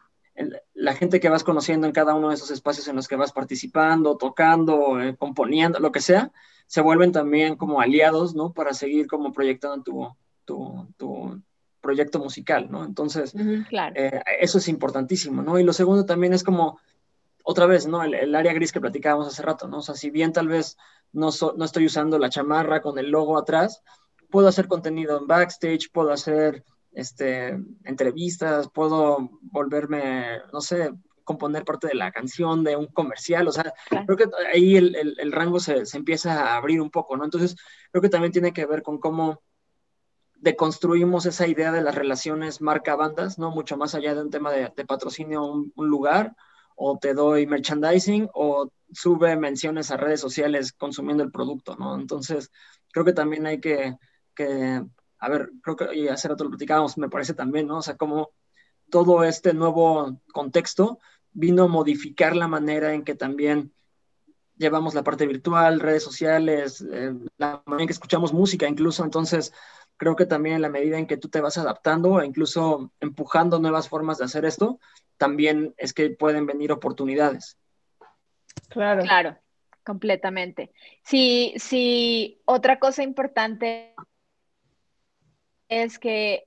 [0.74, 3.34] la gente que vas conociendo en cada uno de esos espacios en los que vas
[3.34, 6.32] participando, tocando, eh, componiendo, lo que sea,
[6.68, 8.54] se vuelven también como aliados, ¿no?
[8.54, 11.42] Para seguir como proyectando tu, tu, tu
[11.82, 12.86] proyecto musical, ¿no?
[12.86, 15.60] Entonces, eh, eso es importantísimo, ¿no?
[15.60, 16.80] Y lo segundo también es como,
[17.44, 18.04] otra vez, ¿no?
[18.04, 19.80] El, área gris que platicábamos hace rato, ¿no?
[19.80, 20.78] O sea, si bien tal vez
[21.12, 23.84] no, no estoy usando la chamarra con el logo atrás,
[24.30, 30.92] puedo hacer contenido en backstage, puedo hacer este, entrevistas, puedo volverme, no sé,
[31.24, 35.32] componer parte de la canción de un comercial, o sea, creo que ahí el, el,
[35.32, 37.24] rango se, se, empieza a abrir un poco, ¿no?
[37.24, 37.56] Entonces,
[37.92, 39.42] creo que también tiene que ver con cómo
[40.36, 43.52] deconstruimos esa idea de las relaciones marca-bandas, ¿no?
[43.52, 46.36] Mucho más allá de un tema de, de patrocinio a un, un, lugar,
[46.76, 52.00] o te doy merchandising, o sube menciones a redes sociales consumiendo el producto, ¿no?
[52.00, 52.52] Entonces,
[52.92, 53.98] creo que también hay que,
[54.36, 54.84] que
[55.20, 57.78] a ver, creo que hace rato lo platicábamos, me parece también, ¿no?
[57.78, 58.32] O sea, como
[58.90, 61.00] todo este nuevo contexto
[61.32, 63.74] vino a modificar la manera en que también
[64.58, 69.04] llevamos la parte virtual, redes sociales, eh, la manera en que escuchamos música incluso.
[69.04, 69.52] Entonces,
[69.98, 73.60] creo que también en la medida en que tú te vas adaptando e incluso empujando
[73.60, 74.80] nuevas formas de hacer esto,
[75.18, 77.58] también es que pueden venir oportunidades.
[78.70, 79.04] Claro.
[79.04, 79.38] Claro,
[79.84, 80.72] completamente.
[81.04, 83.94] Sí, sí, otra cosa importante
[85.70, 86.46] es que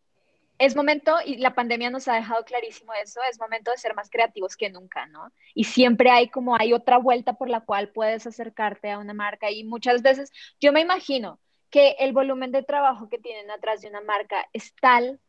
[0.59, 4.09] es momento, y la pandemia nos ha dejado clarísimo eso, es momento de ser más
[4.09, 5.31] creativos que nunca, ¿no?
[5.55, 9.51] Y siempre hay como, hay otra vuelta por la cual puedes acercarte a una marca
[9.51, 11.39] y muchas veces yo me imagino
[11.71, 15.21] que el volumen de trabajo que tienen atrás de una marca es tal,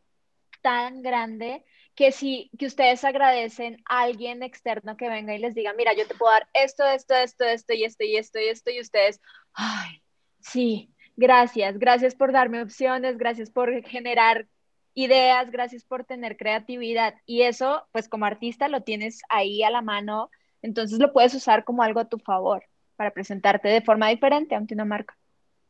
[0.62, 1.64] tan grande
[1.96, 6.08] que si que ustedes agradecen a alguien externo que venga y les diga, mira, yo
[6.08, 9.20] te puedo dar esto, esto, esto, esto y esto y esto y esto y ustedes,
[9.54, 10.02] ay,
[10.40, 14.48] sí, Gracias, gracias por darme opciones, gracias por generar
[14.94, 17.16] ideas, gracias por tener creatividad.
[17.26, 20.30] Y eso, pues como artista, lo tienes ahí a la mano,
[20.62, 22.64] entonces lo puedes usar como algo a tu favor
[22.96, 25.18] para presentarte de forma diferente ante una marca.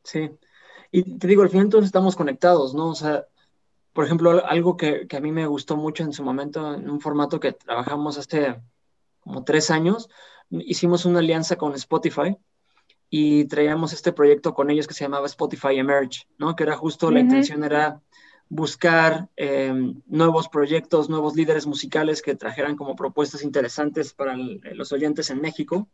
[0.04, 0.30] Sí,
[0.92, 2.90] y te digo, al final todos estamos conectados, ¿no?
[2.90, 3.26] O sea,
[3.94, 7.02] por ejemplo, algo que, que a mí me gustó mucho en su momento, en un
[7.02, 8.62] formato que trabajamos hace
[9.20, 10.10] como tres años,
[10.50, 12.38] hicimos una alianza con Spotify
[13.10, 16.56] y traíamos este proyecto con ellos que se llamaba Spotify Emerge, ¿no?
[16.56, 18.02] Que era justo la intención era
[18.50, 19.74] buscar eh,
[20.06, 25.90] nuevos proyectos, nuevos líderes musicales que trajeran como propuestas interesantes para los oyentes en México.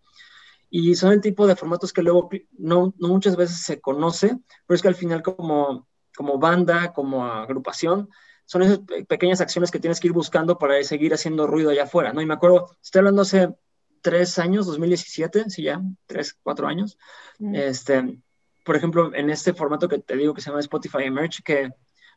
[0.75, 4.75] Y son el tipo de formatos que luego no, no, muchas veces se conoce, pero
[4.75, 8.09] es que al final como, como banda, como agrupación,
[8.45, 12.11] son esas pequeñas acciones que tienes que ir buscando para seguir haciendo ruido allá afuera,
[12.11, 12.21] ¿no?
[12.21, 13.53] Y me acuerdo, estoy hablando hace
[14.01, 16.97] tres años, 2017, sí, ya, tres, cuatro años.
[17.37, 17.53] Mm.
[17.53, 18.19] Este,
[18.65, 21.69] por ejemplo, en este formato que te digo que se llama Spotify Emerge, que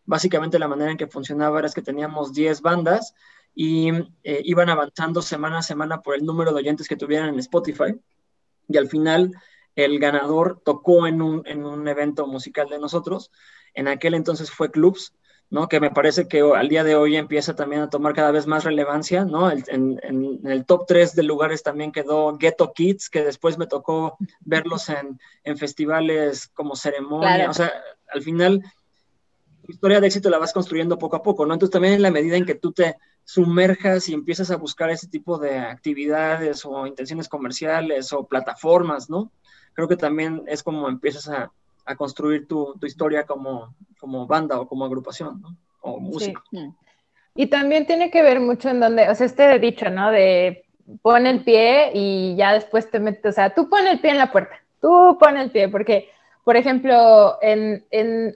[0.06, 3.12] básicamente la manera en que funcionaba era que teníamos 10 bandas
[3.54, 3.90] y
[4.22, 8.00] eh, iban avanzando semana a semana por el número de oyentes que tuvieran en Spotify.
[8.68, 9.32] Y al final,
[9.74, 13.30] el ganador tocó en un, en un evento musical de nosotros.
[13.74, 15.12] En aquel entonces fue Clubs,
[15.50, 15.68] ¿no?
[15.68, 18.64] Que me parece que al día de hoy empieza también a tomar cada vez más
[18.64, 19.50] relevancia, ¿no?
[19.50, 20.00] en,
[20.44, 25.56] el top 3 de lugares también quedó Ghetto Kids, que después me tocó verlos en,
[25.56, 27.72] festivales como ceremonia, o sea,
[28.12, 28.62] al final,
[29.62, 31.54] la historia de éxito la vas construyendo poco a poco, ¿no?
[31.54, 35.08] Entonces también en la medida en que tú te sumerjas y empiezas a buscar ese
[35.08, 39.32] tipo de actividades o intenciones comerciales o plataformas, ¿no?
[39.74, 41.50] Creo que también es como empiezas a,
[41.84, 45.56] a construir tu, tu, historia como, como banda o como agrupación, ¿no?
[45.80, 46.40] O música.
[47.34, 50.12] Y también tiene que ver mucho en donde, o sea, este dicho, ¿no?
[50.12, 50.64] De
[51.02, 54.18] pon el pie y ya después te metes, o sea, tú pon el pie en
[54.18, 56.10] la puerta, tú pon el pie, porque,
[56.44, 58.32] por ejemplo, en, en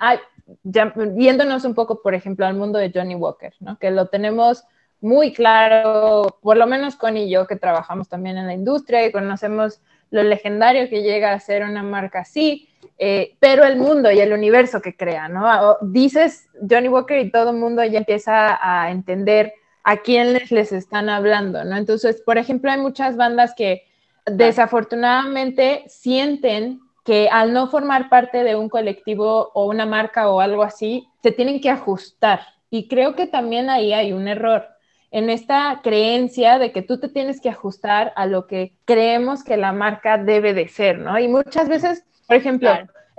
[0.64, 3.78] ya, yéndonos un poco, por ejemplo, al mundo de Johnny Walker, ¿no?
[3.78, 4.64] Que lo tenemos
[5.00, 9.12] muy claro, por lo menos con y yo que trabajamos también en la industria y
[9.12, 14.20] conocemos lo legendario que llega a ser una marca así, eh, pero el mundo y
[14.20, 15.78] el universo que crea, ¿no?
[15.80, 21.08] Dices Johnny Walker y todo el mundo ya empieza a entender a quiénes les están
[21.08, 21.76] hablando, ¿no?
[21.76, 23.84] Entonces, por ejemplo, hay muchas bandas que
[24.26, 30.62] desafortunadamente sienten que al no formar parte de un colectivo o una marca o algo
[30.62, 32.40] así, se tienen que ajustar.
[32.68, 34.66] Y creo que también ahí hay un error
[35.10, 39.56] en esta creencia de que tú te tienes que ajustar a lo que creemos que
[39.56, 41.18] la marca debe de ser, ¿no?
[41.18, 42.70] Y muchas veces, por ejemplo,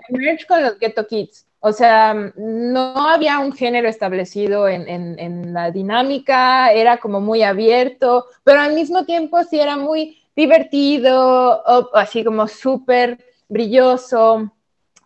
[0.09, 5.69] Merge con los Ghetto Kids, o sea, no había un género establecido en, en, la
[5.69, 12.23] dinámica, era como muy abierto, pero al mismo tiempo sí era muy divertido, o, así
[12.23, 14.51] como súper brilloso.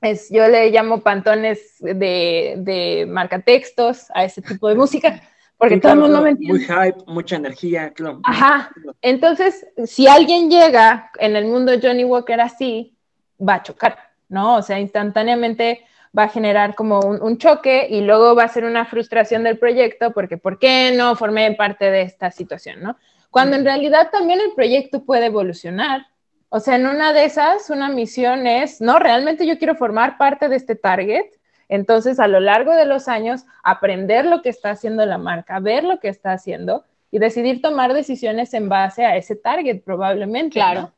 [0.01, 5.21] Es, yo le llamo pantones de, de marcatextos a ese tipo de música,
[5.57, 6.59] porque todo el mundo me entiende.
[6.59, 8.19] Muy hype, mucha energía, claro.
[8.23, 8.71] Ajá.
[9.01, 12.95] Entonces, si alguien llega en el mundo Johnny Walker así,
[13.39, 14.57] va a chocar, ¿no?
[14.57, 15.85] O sea, instantáneamente
[16.17, 20.11] va a generar como un, choque y luego va a ser una frustración del proyecto
[20.11, 22.97] porque ¿por qué no formé parte de esta situación, no?
[23.29, 26.07] Cuando en realidad también el proyecto puede evolucionar.
[26.47, 30.47] O sea, en una de esas, una misión es, no, realmente yo quiero formar parte
[30.47, 31.25] de este target.
[31.69, 35.83] Entonces, a lo largo de los años, aprender lo que está haciendo la marca, ver
[35.83, 40.53] lo que está haciendo y decidir tomar decisiones en base a ese target, probablemente.
[40.53, 40.91] Claro.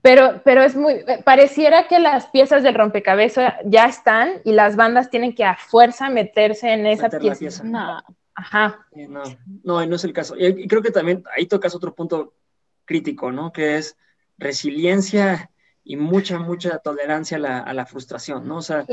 [0.00, 5.10] Pero, pero es muy, pareciera que las piezas del rompecabezas ya están y las bandas
[5.10, 7.62] tienen que a fuerza meterse en esa pieza.
[7.62, 8.02] No.
[8.34, 8.86] Ajá.
[8.94, 9.22] no,
[9.64, 10.34] no, no es el caso.
[10.38, 12.34] Y creo que también ahí tocas otro punto
[12.84, 13.52] crítico, ¿no?
[13.52, 13.96] Que es
[14.38, 15.50] resiliencia
[15.88, 18.56] y mucha, mucha tolerancia a la, frustración, ¿no?
[18.56, 18.84] O sea,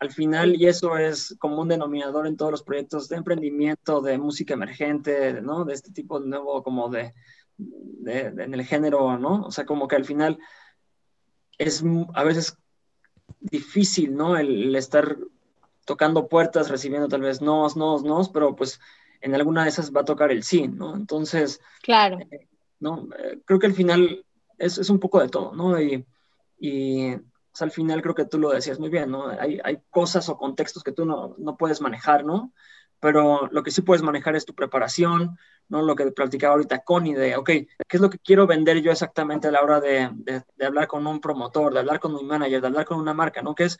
[0.00, 4.18] al final, y eso es como un denominador en todos los proyectos de emprendimiento, de
[4.18, 5.64] música emergente, ¿no?
[5.64, 7.14] De este tipo de nuevo, como de,
[8.04, 9.42] en el género, ¿no?
[9.42, 10.40] O sea, como que al final
[11.56, 11.84] es
[12.14, 12.58] a veces
[13.38, 14.36] difícil, ¿no?
[14.36, 15.18] El, estar
[15.84, 18.80] tocando puertas, recibiendo tal vez nos, nos, nos, pero pues
[19.20, 20.96] en alguna de esas va a tocar el sí, ¿no?
[20.96, 22.18] Entonces, claro.
[22.18, 22.48] Eh,
[22.80, 23.08] ¿no?
[23.16, 24.24] Eh, creo que al final
[24.58, 25.80] es, es, un poco de todo, ¿no?
[25.80, 26.04] Y,
[26.60, 27.16] y
[27.58, 29.28] al final creo que tú lo decías muy bien, ¿no?
[29.28, 32.52] Hay, hay cosas o contextos que tú no, no, puedes manejar, ¿no?
[33.00, 35.82] Pero lo que sí puedes manejar es tu preparación, ¿no?
[35.82, 39.48] Lo que platicaba ahorita Connie de, ok, ¿qué es lo que quiero vender yo exactamente
[39.48, 42.66] a la hora de, de, hablar con un promotor, de hablar con un manager, de
[42.66, 43.54] hablar con una marca, ¿no?
[43.54, 43.78] ¿Qué es,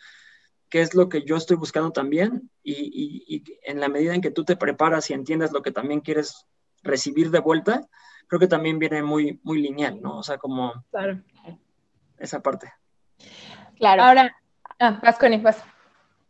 [0.70, 2.50] qué es lo que yo estoy buscando también?
[2.62, 5.70] Y, y, y, en la medida en que tú te preparas y entiendes lo que
[5.70, 6.46] también quieres
[6.82, 7.86] recibir de vuelta,
[8.26, 10.18] creo que también viene muy, muy lineal, ¿no?
[10.18, 11.20] O sea, como claro.
[12.20, 12.72] Esa parte.
[13.76, 14.02] Claro.
[14.02, 14.36] Ahora,
[14.78, 15.62] ah, vas, Connie, vas.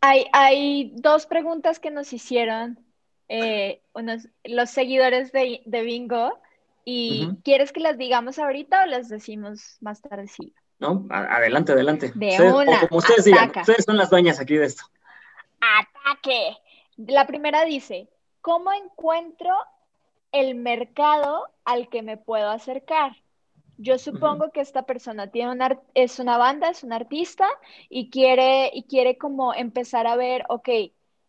[0.01, 2.79] Hay, hay dos preguntas que nos hicieron
[3.27, 6.39] eh, unos, los seguidores de, Bingo.
[6.83, 10.25] ¿Y quieres que las digamos ahorita o las decimos más tarde?
[10.79, 12.11] No, adelante, adelante.
[12.15, 14.83] De una, como ustedes digan, ustedes son las dueñas aquí de esto.
[15.61, 16.57] ¡Ataque!
[16.97, 18.09] La primera dice,
[18.41, 19.55] ¿cómo encuentro
[20.31, 23.15] el mercado al que me puedo acercar?
[23.81, 27.47] Yo supongo que esta persona tiene una, es una banda, es un artista
[27.89, 30.69] y quiere, y quiere como empezar a ver, ok,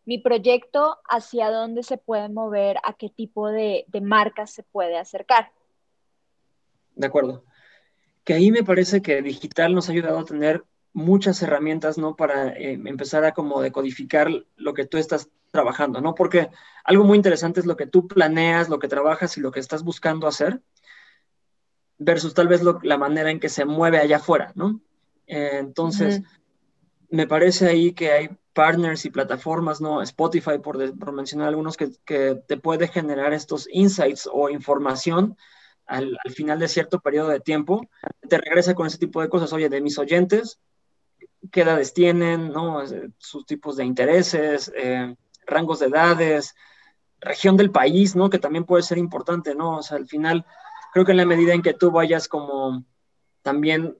[0.05, 5.51] mi proyecto, hacia dónde se puede mover, a qué tipo de, marcas se puede acercar.
[6.95, 7.43] De acuerdo.
[8.23, 10.63] Que ahí me parece que digital nos ha ayudado a tener
[10.93, 12.17] muchas herramientas, ¿no?
[12.17, 16.15] Para eh, empezar a como decodificar lo que tú estás trabajando, ¿no?
[16.15, 16.51] Porque
[16.85, 19.85] algo muy interesante es lo que tú planeas, lo que trabajas y lo que estás
[19.85, 20.61] buscando hacer,
[21.99, 24.81] versus tal vez la manera en que se mueve allá afuera, ¿no?
[25.27, 26.23] Eh, entonces,
[27.09, 30.03] me parece ahí que hay partners y plataformas, ¿no?
[30.03, 31.89] Spotify, por, mencionar algunos, que,
[32.47, 35.37] te puede generar estos insights o información
[35.87, 37.89] al, final de cierto periodo de tiempo.
[38.29, 40.61] Te regresa con ese tipo de cosas, oye, de mis oyentes,
[41.51, 42.83] qué edades tienen, ¿no?
[43.19, 45.15] Sus tipos de intereses, eh,
[45.47, 46.55] rangos de edades,
[47.21, 48.31] región del país, ¿no?
[48.31, 49.79] Que también puede ser importante, ¿no?
[49.79, 50.45] O sea, al final,
[50.93, 52.85] creo que en la medida en que tú vayas como
[53.43, 53.97] también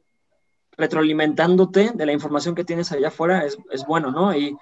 [0.77, 4.35] retroalimentándote de la información que tienes allá afuera es, es bueno, ¿no?
[4.35, 4.57] Y,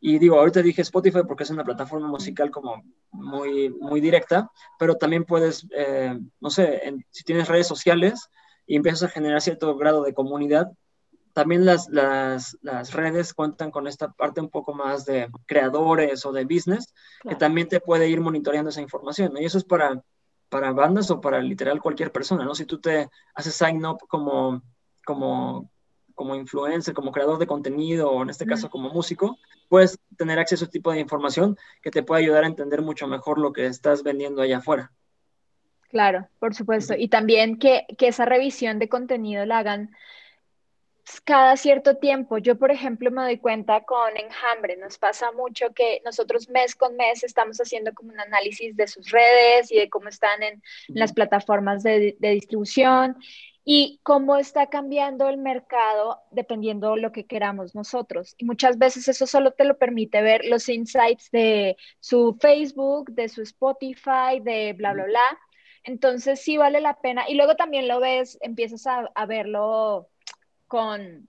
[0.00, 4.96] y, digo, ahorita dije Spotify porque es una plataforma musical como muy, muy directa, pero
[4.96, 8.28] también puedes, eh, no sé, si tienes redes sociales
[8.66, 10.72] y empiezas a generar cierto grado de comunidad,
[11.32, 16.32] también las, las, las, redes cuentan con esta parte un poco más de creadores o
[16.32, 16.94] de business,
[17.28, 19.40] que también te puede ir monitoreando esa información, ¿no?
[19.40, 20.00] Y eso es para,
[20.48, 22.54] para bandas o para literal cualquier persona, ¿no?
[22.54, 24.62] Si tú te haces sign up como
[25.04, 25.70] como,
[26.14, 30.64] como influencer, como creador de contenido, o en este caso como músico, puedes tener acceso
[30.64, 33.66] a este tipo de información que te puede ayudar a entender mucho mejor lo que
[33.66, 34.90] estás vendiendo allá afuera.
[35.90, 36.94] Claro, por supuesto.
[36.96, 39.94] Y también que, que esa revisión de contenido la hagan
[41.24, 42.38] cada cierto tiempo.
[42.38, 46.96] Yo, por ejemplo, me doy cuenta con Enjambre, nos pasa mucho que nosotros mes con
[46.96, 51.12] mes estamos haciendo como un análisis de sus redes y de cómo están en, las
[51.12, 53.16] plataformas de, de, distribución
[53.64, 58.34] y cómo está cambiando el mercado dependiendo de lo que queramos nosotros.
[58.38, 63.28] Y muchas veces eso solo te lo permite ver los insights de su Facebook, de
[63.28, 65.38] su Spotify, de bla, bla, bla.
[65.84, 67.24] Entonces sí vale la pena.
[67.28, 70.08] Y luego también lo ves, empiezas a, verlo
[70.74, 71.28] con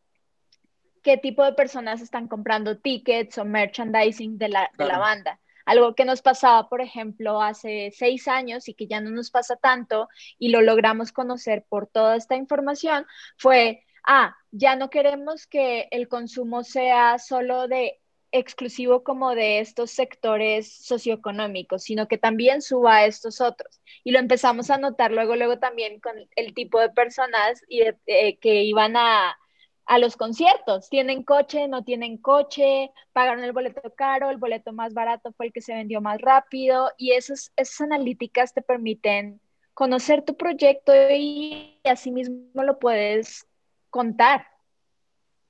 [1.04, 5.40] qué tipo de personas están comprando tickets o merchandising de la, de la banda.
[5.66, 9.56] Algo que nos pasaba, por ejemplo, hace seis años y que ya no nos pasa
[9.56, 13.06] tanto y lo logramos conocer por toda esta información
[13.38, 18.00] fue, ah, ya no queremos que el consumo sea solo de
[18.38, 23.82] exclusivo como de estos sectores socioeconómicos, sino que también suba a estos otros.
[24.04, 28.38] Y lo empezamos a notar luego, luego también con el tipo de personas y eh,
[28.40, 29.38] que iban a,
[29.86, 30.90] a los conciertos.
[30.90, 31.68] ¿Tienen coche?
[31.68, 32.92] ¿No tienen coche?
[33.14, 34.30] ¿Pagaron el boleto caro?
[34.30, 36.92] ¿El boleto más barato fue el que se vendió más rápido?
[36.98, 39.40] Y esas, esas analíticas te permiten
[39.74, 43.48] conocer tu proyecto y asimismo lo puedes
[43.90, 44.55] contar.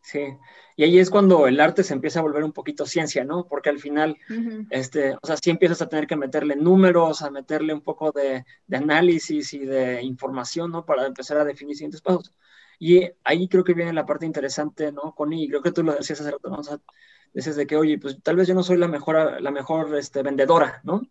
[0.05, 0.37] Sí,
[0.75, 3.47] y ahí es cuando el arte se empieza a volver un poquito ciencia, ¿no?
[3.47, 4.15] Porque al final,
[4.69, 8.45] este, o sea, sí empiezas a tener que meterle números, a meterle un poco de,
[8.67, 10.85] de, análisis y de información, ¿no?
[10.85, 12.31] Para empezar a definir siguientes pasos.
[12.77, 15.15] Y ahí creo que viene la parte interesante, ¿no?
[15.15, 16.57] Connie, creo que tú lo decías hace rato, ¿no?
[16.57, 16.77] O sea,
[17.33, 20.21] dices de que, oye, pues tal vez yo no soy la mejor, la mejor este,
[20.21, 21.01] vendedora, ¿no?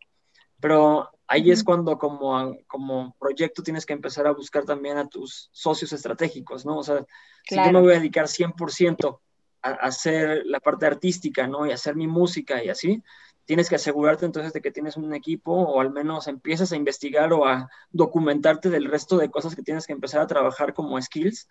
[0.60, 5.48] Pero ahí es cuando como, como proyecto tienes que empezar a buscar también a tus
[5.52, 6.78] socios estratégicos, ¿no?
[6.78, 7.04] O sea,
[7.48, 9.20] si yo me voy a dedicar 100%
[9.62, 11.66] a, a hacer la parte artística, ¿no?
[11.66, 13.02] Y hacer mi música y así,
[13.44, 17.32] tienes que asegurarte entonces de que tienes un equipo o al menos empiezas a investigar
[17.32, 21.48] o a documentarte del resto de cosas que tienes que empezar a trabajar como skills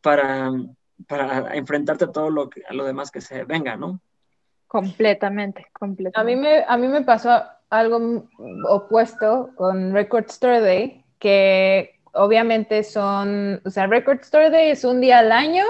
[0.00, 0.50] para,
[1.06, 4.00] para enfrentarte a todo lo, que, a lo demás que se venga, ¿no?
[4.66, 6.20] Completamente, completamente.
[6.20, 8.28] A mí me, a mí me pasó algo
[8.68, 15.00] opuesto con Record Store Day, que obviamente son, o sea, Record Store Day es un
[15.00, 15.64] día al año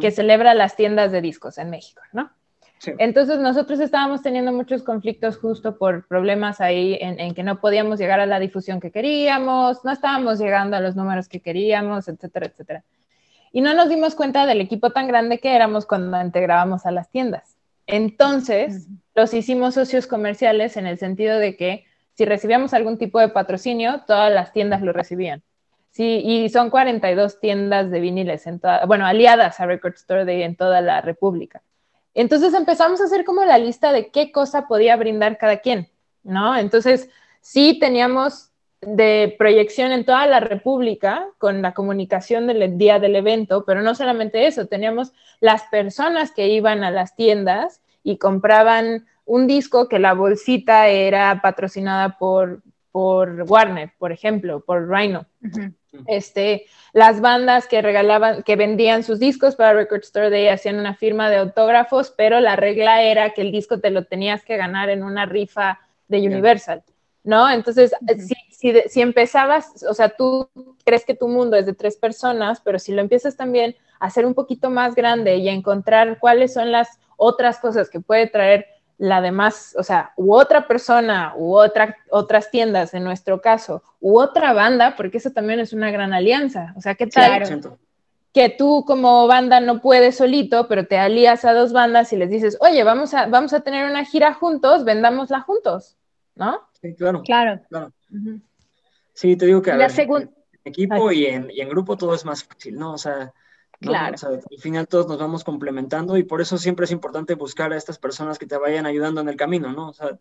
[0.00, 2.30] que celebra las tiendas de discos en México, ¿no?
[2.98, 8.18] Entonces nosotros estábamos teniendo muchos conflictos justo por problemas ahí en, que no podíamos llegar
[8.18, 12.84] a la difusión que queríamos, no estábamos llegando a los números que queríamos, etcétera, etcétera.
[13.52, 17.08] Y no nos dimos cuenta del equipo tan grande que éramos cuando integrábamos a las
[17.10, 17.56] tiendas.
[17.86, 23.28] Entonces, los hicimos socios comerciales en el sentido de que si recibíamos algún tipo de
[23.28, 25.42] patrocinio, todas las tiendas lo recibían.
[25.90, 30.42] Sí, y son 42 tiendas de viniles, en toda, bueno, aliadas a Record Store Day
[30.42, 31.62] en toda la República.
[32.14, 35.90] Entonces empezamos a hacer como la lista de qué cosa podía brindar cada quien,
[36.22, 36.56] ¿no?
[36.56, 37.10] Entonces,
[37.40, 38.51] sí teníamos
[38.82, 43.94] de proyección en toda la República con la comunicación del día del evento, pero no
[43.94, 50.00] solamente eso, teníamos las personas que iban a las tiendas y compraban un disco que
[50.00, 55.26] la bolsita era patrocinada por, por Warner, por ejemplo, por Rhino.
[56.06, 60.94] Este, las bandas que regalaban, que vendían sus discos para Record Store Day hacían una
[60.94, 64.88] firma de autógrafos, pero la regla era que el disco te lo tenías que ganar
[64.88, 66.82] en una rifa de Universal,
[67.24, 67.48] ¿no?
[67.50, 67.94] Entonces,
[68.62, 70.48] si, si, empezabas, o sea, tú
[70.84, 74.24] crees que tu mundo es de tres personas, pero si lo empiezas también a hacer
[74.24, 78.66] un poquito más grande y a encontrar cuáles son las otras cosas que puede traer
[78.98, 84.20] la demás, o sea, u otra persona, u otra, otras tiendas en nuestro caso, u
[84.20, 86.72] otra banda, porque eso también es una gran alianza.
[86.76, 87.42] O sea, ¿qué tal?
[88.32, 92.30] Que tú como banda no puedes solito, pero te alías a dos bandas y les
[92.30, 95.96] dices, oye, vamos a, vamos a tener una gira juntos, vendámosla juntos,
[96.36, 96.60] ¿no?
[96.80, 97.22] Sí, claro.
[97.24, 97.60] Claro.
[99.14, 100.30] Sí, te digo que a en
[100.64, 102.94] equipo y en, y en grupo todo es más fácil, ¿no?
[102.94, 103.32] O sea,
[103.82, 104.16] Claro.
[104.28, 107.98] al final todos nos vamos complementando y por eso siempre es importante buscar a estas
[107.98, 109.88] personas que te vayan ayudando en el camino, ¿no?
[109.88, 110.18] O sea,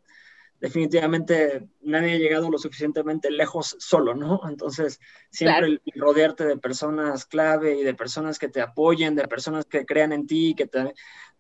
[0.60, 4.42] definitivamente nadie ha llegado lo suficientemente lejos solo, ¿no?
[4.48, 9.86] Entonces, siempre rodearte de personas clave y de personas que te apoyen, de personas que
[9.86, 10.94] crean en ti, que te,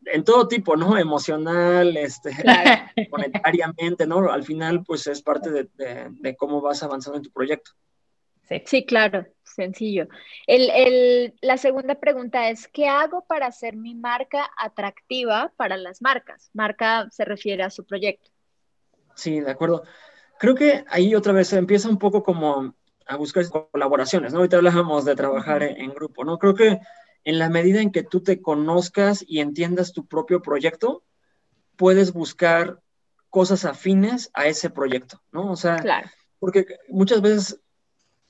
[0.06, 0.98] en todo tipo, ¿no?
[0.98, 2.32] Emocional, este,
[3.12, 4.32] monetariamente, ¿no?
[4.32, 5.70] Al final, pues es parte de,
[6.10, 7.72] de cómo vas avanzando en tu proyecto.
[8.66, 10.08] Sí, claro, sencillo.
[10.46, 16.50] El, la segunda pregunta es, ¿qué hago para hacer mi marca atractiva para las marcas?
[16.54, 18.30] Marca se refiere a su proyecto.
[19.16, 19.84] Sí, de acuerdo.
[20.38, 22.76] Creo que ahí otra vez se empieza un poco como
[23.06, 24.40] a buscar colaboraciones, ¿no?
[24.40, 26.38] Ahorita hablábamos de trabajar en, grupo, ¿no?
[26.38, 26.80] Creo que
[27.24, 31.04] en la medida en que tú te conozcas y entiendas tu propio proyecto,
[31.76, 32.82] puedes buscar
[33.30, 35.52] cosas afines a ese proyecto, ¿no?
[35.52, 36.10] O sea, claro.
[36.40, 37.62] porque muchas veces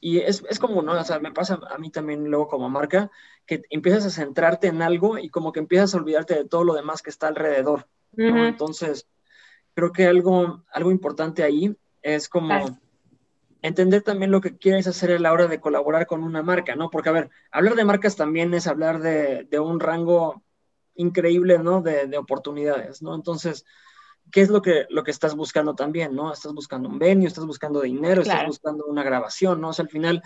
[0.01, 0.99] y es, es como, ¿no?
[0.99, 3.11] O sea, me pasa a mí también luego como marca,
[3.45, 6.73] que empiezas a centrarte en algo y como que empiezas a olvidarte de todo lo
[6.73, 8.47] demás que está alrededor, ¿no?
[8.47, 9.07] Entonces,
[9.75, 12.79] creo que algo, algo importante ahí es como
[13.61, 16.89] entender también lo que quieres hacer a la hora de colaborar con una marca, ¿no?
[16.89, 20.43] Porque, a ver, hablar de marcas también es hablar de, de un rango
[20.95, 21.81] increíble, ¿no?
[21.81, 23.15] De, de oportunidades, ¿no?
[23.15, 23.65] Entonces,
[24.31, 26.33] qué es lo que, lo que estás buscando también, ¿no?
[26.33, 29.69] Estás buscando un venue, estás buscando dinero, estás buscando una grabación, ¿no?
[29.69, 30.21] O sea, al final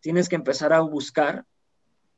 [0.00, 1.46] tienes que empezar a buscar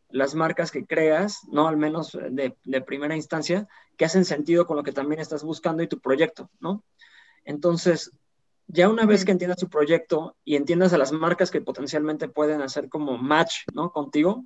[0.08, 1.68] las marcas que creas, ¿no?
[1.68, 5.82] Al menos de, de, primera instancia, que hacen sentido con lo que también estás buscando
[5.82, 6.84] y tu proyecto, ¿no?
[7.44, 8.12] Entonces,
[8.68, 12.62] ya una vez que entiendas tu proyecto y entiendas a las marcas que potencialmente pueden
[12.62, 13.92] hacer como match, ¿no?
[13.92, 14.44] Contigo,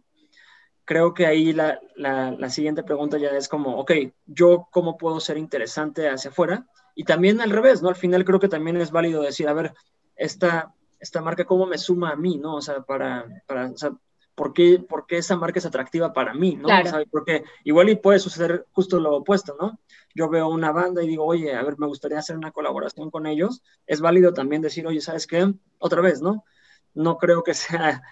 [0.84, 3.92] creo que ahí la, la, siguiente pregunta ya es como, ok,
[4.26, 7.88] yo cómo puedo ser interesante hacia afuera y también al revés, ¿no?
[7.88, 9.72] Al final creo que también es válido decir, a ver,
[10.16, 12.56] esta, esta marca cómo me suma a mí, ¿no?
[12.56, 13.92] O sea, para, para o sea,
[14.41, 16.64] ¿por qué, ¿por qué esa marca es atractiva para mí, ¿no?
[16.64, 17.05] Claro.
[17.11, 19.78] porque igual y puede suceder justo lo opuesto, ¿no?
[20.14, 23.26] Yo veo una banda y digo, oye, a ver, me gustaría hacer una colaboración con
[23.26, 23.62] ellos.
[23.86, 25.53] Es válido también decir, oye, ¿sabes qué?
[25.78, 26.47] Otra vez, ¿no?
[26.95, 28.03] No creo que sea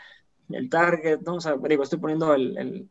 [0.51, 1.37] el target, ¿no?
[1.37, 2.91] O sea, digo, estoy poniendo el,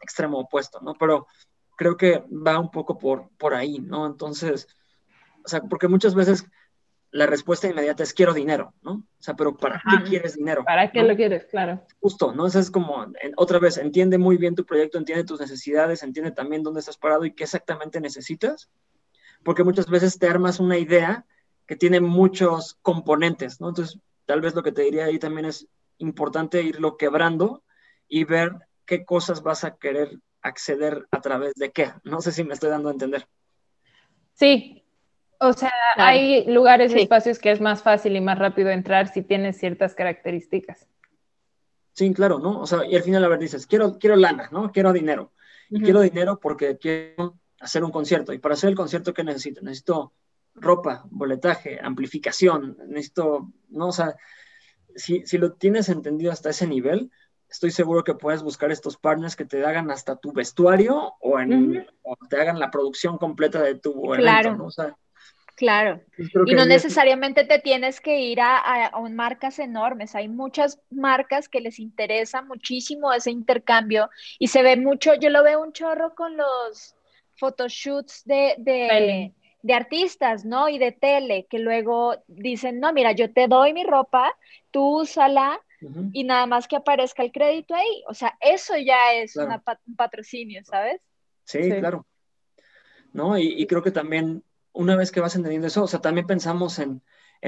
[0.00, 0.94] extremo opuesto, ¿no?
[0.94, 1.28] Pero
[1.76, 4.06] creo que va un poco por, por ahí, ¿no?
[4.06, 4.66] Entonces,
[5.44, 6.50] o sea, porque muchas veces
[7.12, 8.92] la respuesta inmediata es quiero dinero, ¿no?
[8.92, 10.64] O sea, pero ¿para qué quieres dinero?
[10.64, 11.44] ¿Para qué lo quieres?
[11.44, 11.86] Claro.
[12.00, 12.46] Justo, ¿no?
[12.46, 13.06] Eso es como,
[13.36, 17.26] otra vez, entiende muy bien tu proyecto, entiende tus necesidades, entiende también dónde estás parado
[17.26, 18.70] y qué exactamente necesitas,
[19.44, 21.26] porque muchas veces te armas una idea
[21.66, 23.68] que tiene muchos componentes, ¿no?
[23.68, 27.62] Entonces, tal vez lo que te diría ahí también es importante irlo quebrando
[28.08, 28.52] y ver
[28.86, 31.92] qué cosas vas a querer acceder a través de qué.
[32.04, 33.28] No sé si me estoy dando a entender.
[34.32, 34.81] Sí,
[35.42, 39.22] o sea, hay lugares y espacios que es más fácil y más rápido entrar si
[39.22, 40.86] tienes ciertas características.
[41.92, 42.60] Sí, claro, ¿no?
[42.60, 44.70] O sea, y al final, a ver, dices, quiero, quiero lana, ¿no?
[44.70, 45.32] Quiero dinero.
[45.68, 48.32] Y quiero dinero porque quiero hacer un concierto.
[48.32, 49.62] Y para hacer el concierto, ¿qué necesito?
[49.62, 50.12] Necesito
[50.54, 53.88] ropa, boletaje, amplificación, necesito, ¿no?
[53.88, 54.14] O sea,
[54.94, 57.10] si, lo tienes entendido hasta ese nivel,
[57.48, 61.84] estoy seguro que puedes buscar estos partners que te hagan hasta tu vestuario o, en,
[62.30, 64.56] te hagan la producción completa de tu claro.
[64.56, 64.68] ¿no?
[65.62, 66.00] Claro.
[66.44, 70.16] Y no necesariamente te tienes que ir a, a, marcas enormes.
[70.16, 74.10] Hay muchas marcas que les interesa muchísimo ese intercambio
[74.40, 76.96] y se ve mucho, yo lo veo un chorro con los
[77.36, 79.32] photoshoots de, de,
[79.62, 80.68] de artistas, ¿no?
[80.68, 84.34] Y de tele, que luego dicen, no, mira, yo te doy mi ropa,
[84.72, 85.60] tú úsala
[86.12, 88.02] y nada más que aparezca el crédito ahí.
[88.08, 91.00] O sea, eso ya es un patrocinio, ¿sabes?
[91.44, 92.04] Sí, claro.
[93.12, 93.38] ¿No?
[93.38, 94.42] Y, creo que también,
[94.72, 97.02] una vez que vas entendiendo eso, o sea, también pensamos en,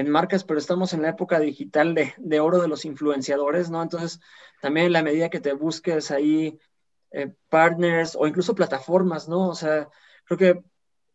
[0.07, 3.81] marcas, pero estamos en la época digital de, de, oro de los influenciadores, ¿no?
[3.81, 4.19] Entonces,
[4.61, 6.59] también en la medida que te busques ahí
[7.11, 9.47] eh, partners o incluso plataformas, ¿no?
[9.47, 9.87] O sea,
[10.25, 10.63] creo que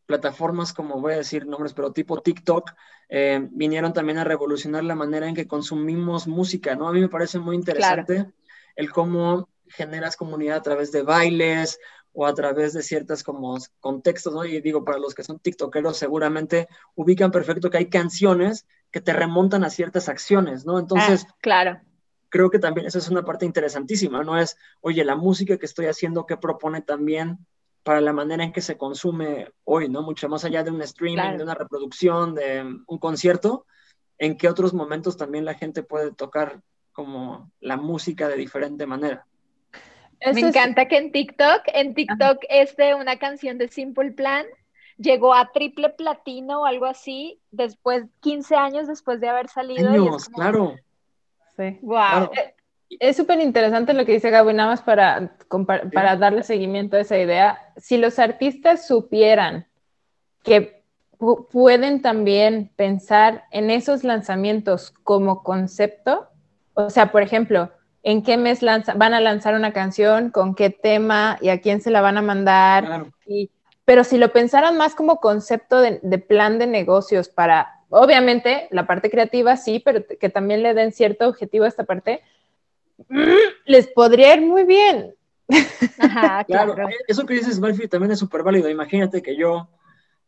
[0.06, 2.70] plataformas como voy a decir nombres, pero tipo TikTok,
[3.11, 6.88] eh, vinieron también a revolucionar la manera en que consumimos música, ¿no?
[6.88, 8.32] A mí me parece muy interesante
[8.76, 11.78] el cómo generas comunidad a través de bailes
[12.12, 14.44] o a través de ciertas como contextos, ¿no?
[14.44, 19.12] Y digo, para los que son TikTokeros seguramente ubican perfecto que hay canciones que te
[19.12, 20.78] remontan a ciertas acciones, ¿no?
[20.78, 21.80] Entonces, ah, claro.
[22.28, 24.38] Creo que también esa es una parte interesantísima, ¿no?
[24.38, 27.44] Es, oye, la música que estoy haciendo, que propone también
[27.82, 30.02] para la manera en que se consume hoy, ¿no?
[30.02, 33.66] Mucho más allá de un streaming, de una reproducción, de un concierto,
[34.18, 36.61] en qué otros momentos también la gente puede tocar
[36.92, 39.26] como la música de diferente manera.
[40.33, 44.47] Me encanta que en TikTok, en TikTok este, una canción de Simple Plan
[44.99, 49.89] llegó a triple platino o algo así, después, 15 años después de haber salido.
[49.89, 50.77] Años, claro.
[51.57, 51.79] Sí.
[51.81, 52.31] Wow.
[52.37, 52.55] Eh,
[52.99, 55.37] es súper interesante lo que dice Gabo, y nada más para,
[55.93, 57.73] para darle seguimiento a esa idea.
[57.77, 59.66] Si los artistas supieran
[60.43, 60.83] que
[61.53, 66.29] pueden también pensar en esos lanzamientos como concepto,
[66.75, 67.71] o sea, por ejemplo,
[68.03, 71.90] en qué mes van a lanzar una canción, con qué tema y a quién se
[71.90, 73.07] la van a mandar.
[73.84, 78.86] pero si lo pensaran más como concepto de, de, plan de negocios para, obviamente, la
[78.86, 82.22] parte creativa sí, pero que también le den cierto objetivo a esta parte,
[83.64, 85.14] les podría ir muy bien.
[86.46, 86.76] claro.
[87.07, 88.68] eso que dices, Malfi, también es súper válido.
[88.68, 89.68] Imagínate que yo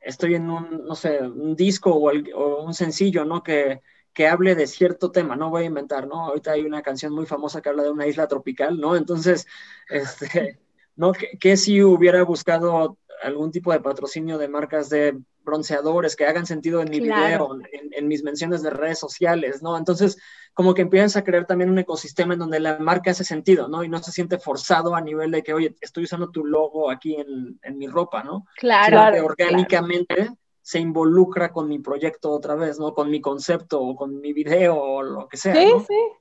[0.00, 3.42] estoy en un, no sé, un disco o, un sencillo, ¿no?
[3.42, 3.80] Que,
[4.12, 6.26] que hable de cierto tema, no voy a inventar, ¿no?
[6.26, 8.96] Ahorita hay una canción muy famosa que habla de una isla tropical, ¿no?
[8.96, 9.46] Entonces,
[9.88, 10.58] este,
[10.96, 11.12] ¿no?
[11.12, 16.82] Que, si hubiera buscado algún tipo de patrocinio de marcas de bronceadores que hagan sentido
[16.82, 17.58] en mi video,
[17.90, 19.76] en, mis menciones de redes sociales, ¿no?
[19.76, 20.18] Entonces,
[20.54, 23.82] como que empiezas a crear también un ecosistema en donde la marca hace sentido, ¿no?
[23.82, 27.16] Y no se siente forzado a nivel de que, oye, estoy usando tu logo aquí
[27.16, 28.44] en, mi ropa, ¿no?
[28.56, 29.12] Claro.
[29.12, 30.30] que orgánicamente
[30.62, 32.94] se involucra con mi proyecto otra vez, ¿no?
[32.94, 35.54] Con mi concepto o con mi video o lo que sea.
[35.54, 35.68] Sí,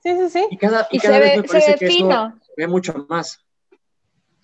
[0.04, 3.46] sí, sí, sí, Y cada, y cada vez me parece que eso ve mucho más.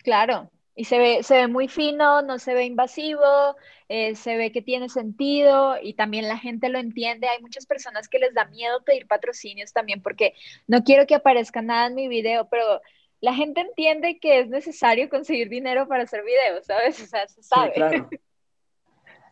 [0.03, 3.55] Claro, y se ve, se ve muy fino, no se ve invasivo,
[3.89, 7.27] eh, se ve que tiene sentido y también la gente lo entiende.
[7.27, 10.35] Hay muchas personas que les da miedo pedir patrocinios también porque
[10.67, 12.81] no quiero que aparezca nada en mi video, pero
[13.21, 17.01] la gente entiende que es necesario conseguir dinero para hacer videos, ¿sabes?
[17.03, 18.05] O sea, se sabe.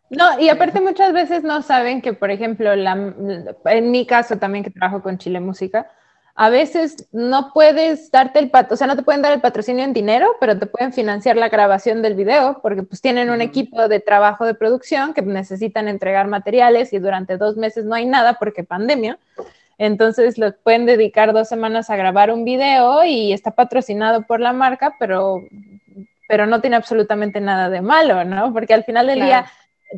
[0.10, 3.14] No, y aparte muchas veces no saben que, por ejemplo, la,
[3.66, 5.90] en mi caso también que trabajo con Chile Música,
[6.36, 9.86] a veces no puedes darte el pat o sea, no te pueden dar el patrocinio
[9.86, 13.88] en dinero, pero te pueden financiar la grabación del video porque pues tienen un equipo
[13.88, 18.34] de trabajo de producción que necesitan entregar materiales y durante dos meses no hay nada
[18.34, 19.18] porque pandemia.
[19.78, 24.52] Entonces los pueden dedicar dos semanas a grabar un video y está patrocinado por la
[24.52, 25.42] marca, pero,
[26.28, 28.52] pero no tiene absolutamente nada de malo, ¿no?
[28.52, 29.46] Porque al final del día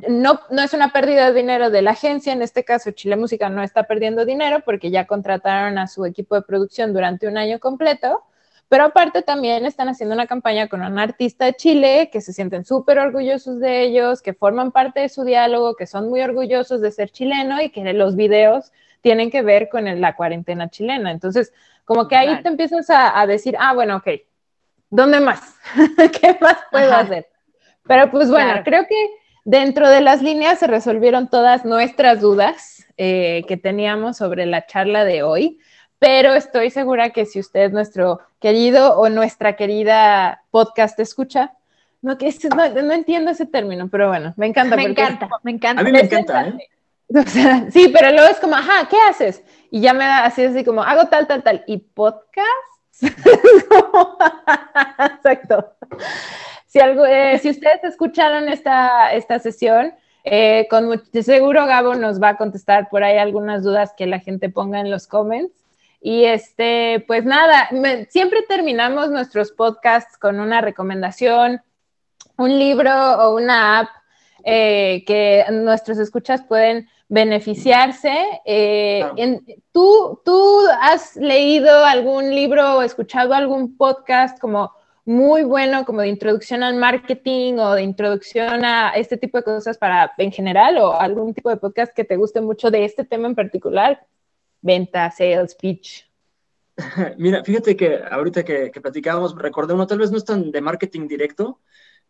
[0.10, 3.50] no, no es una pérdida de dinero de la agencia, en este caso Chile Música
[3.50, 7.60] no está perdiendo dinero porque ya contrataron a su equipo de producción durante un año
[7.60, 8.24] completo,
[8.70, 12.66] pero aparte también están haciendo una campaña con un artista de Chile que se sienten
[12.66, 16.92] súper orgullosos de ellos, que forman parte de su diálogo, que son muy orgullosos de
[16.92, 21.12] ser chileno y que los videos tienen que ver con la cuarentena chilena.
[21.12, 21.54] Entonces,
[21.86, 24.08] como que ahí te empiezas a, decir, ah, bueno, ok,
[24.90, 25.56] ¿dónde más?
[26.20, 27.28] ¿Qué más puedo hacer?
[27.88, 28.96] Pero pues bueno, creo que
[29.48, 35.06] Dentro de las líneas se resolvieron todas nuestras dudas eh, que teníamos sobre la charla
[35.06, 35.58] de hoy,
[36.00, 41.54] pero estoy segura que si usted, nuestro querido o nuestra querida podcast escucha,
[42.02, 44.76] no, que no, entiendo ese término, pero bueno, me encanta.
[44.76, 45.82] Me encanta, me encanta.
[45.82, 46.70] A mí me encanta, ¿eh?
[47.72, 49.42] sí, pero luego es como, ajá, ¿qué haces?
[49.72, 51.64] Y ya me da así, así como, hago tal, tal, tal.
[51.68, 52.46] ¿Y podcast?
[55.16, 55.74] Exacto.
[56.78, 62.22] Si, algo, eh, si ustedes escucharon esta, esta sesión, eh, con de seguro Gabo nos
[62.22, 65.66] va a contestar por ahí algunas dudas que la gente ponga en los comments.
[66.02, 67.68] Y este, pues nada,
[68.10, 71.64] siempre terminamos nuestros podcasts con una recomendación,
[72.38, 73.90] un libro o una app
[74.44, 78.16] eh, que nuestros escuchas pueden beneficiarse.
[79.72, 84.74] ¿tú, ¿Tú has leído algún libro o escuchado algún podcast como
[85.08, 89.78] muy bueno como de introducción al marketing o de introducción a este tipo de cosas
[89.78, 93.30] para en general o algún tipo de podcast que te guste mucho de este tema
[93.30, 94.06] en particular?
[94.62, 96.06] Venta, sales, pitch.
[97.18, 100.60] Mira, fíjate que ahorita que, que platicábamos, recordé uno, tal vez no es tan de
[100.60, 101.62] marketing directo,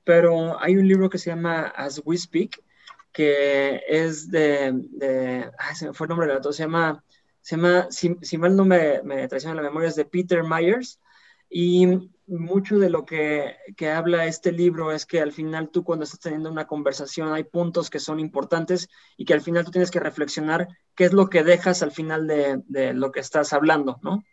[0.03, 2.63] pero hay un libro que se llama As We Speak,
[3.11, 7.03] que es de, de se me fue el nombre del autor, se llama,
[7.41, 10.99] se llama si, mal no me, me traiciona la memoria, es de Peter Myers,
[11.47, 16.03] y mucho de lo que, que, habla este libro es que al final tú cuando
[16.03, 19.91] estás teniendo una conversación hay puntos que son importantes y que al final tú tienes
[19.91, 23.99] que reflexionar qué es lo que dejas al final de, de lo que estás hablando,
[24.01, 24.23] ¿no?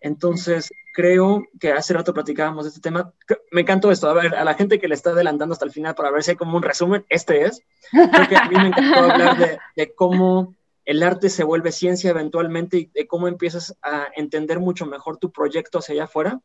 [0.00, 3.12] Entonces, creo que hace rato platicábamos de este tema.
[3.50, 4.08] Me encantó esto.
[4.08, 6.32] A ver, a la gente que le está adelantando hasta el final para ver si
[6.32, 7.62] hay como un resumen, este es.
[7.90, 12.78] Creo que a mí me encantó hablar de, cómo el arte se vuelve ciencia eventualmente
[12.78, 16.40] y de cómo empiezas a entender mucho mejor tu proyecto hacia allá afuera.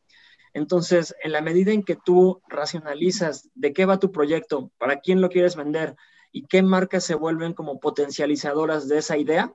[0.54, 5.20] Entonces, en la medida en que tú racionalizas de qué va tu proyecto, para quién
[5.20, 5.96] lo quieres vender
[6.30, 9.52] y qué marcas se vuelven como potencializadoras de esa idea,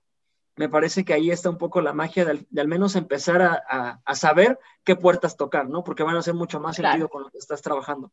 [0.58, 4.60] me parece que ahí está un poco la magia de, al menos empezar a, saber
[4.84, 5.86] qué puertas tocar, ¿no?
[5.86, 8.12] Porque van a hacer mucho más sentido con lo que estás trabajando.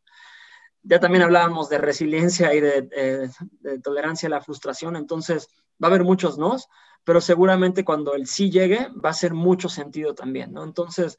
[0.81, 3.29] Ya también hablábamos de resiliencia y de,
[3.59, 5.49] de tolerancia a la frustración, entonces
[5.83, 6.69] va a haber muchos nos,
[7.03, 10.63] pero seguramente cuando el sí llegue va a ser mucho sentido también, ¿no?
[10.63, 11.17] Entonces,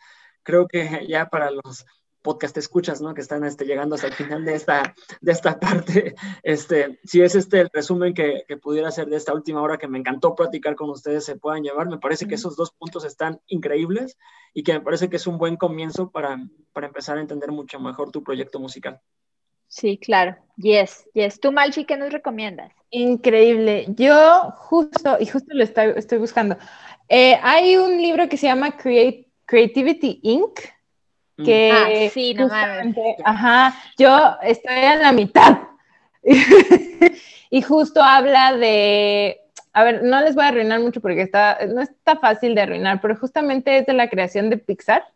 [0.48, 1.84] creo que ya para los
[2.22, 3.12] podcast escuchas, ¿no?
[3.12, 7.34] Que están este, llegando hasta el final de esta, de esta parte, este, si es
[7.34, 10.74] este el resumen que, que pudiera ser de esta última hora que me encantó platicar
[10.74, 14.16] con ustedes, se puedan llevar, me parece que esos dos puntos están increíbles
[14.54, 16.38] y que me parece que es un buen comienzo para,
[16.72, 19.00] para empezar a entender mucho mejor tu proyecto musical.
[19.66, 20.34] Sí, claro.
[20.56, 21.40] Yes, yes.
[21.40, 22.72] ¿Tú, Malchi, qué nos recomiendas?
[22.88, 23.84] Increíble.
[23.90, 26.56] Yo justo, y justo lo estoy, estoy buscando.
[27.10, 28.78] Eh, hay un libro que se llama
[29.48, 30.60] Creativity Inc.
[31.38, 31.44] Mm.
[31.44, 32.48] Que ah, sí, no
[33.24, 35.58] Ajá, yo estoy en la mitad.
[37.50, 39.40] y justo habla de,
[39.72, 43.00] a ver, no les voy a arruinar mucho porque está, no está fácil de arruinar,
[43.00, 45.06] pero justamente es de la creación de Pixar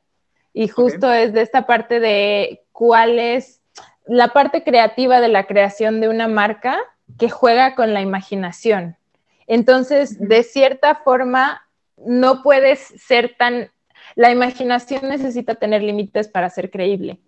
[0.55, 3.61] y justo es de esta parte de cuál es
[4.07, 6.79] la parte creativa de la creación de una marca
[7.19, 8.97] que juega con la imaginación.
[9.47, 13.71] Entonces, de cierta forma, no puedes ser tan...
[14.15, 17.19] La imaginación necesita tener límites para ser creíble.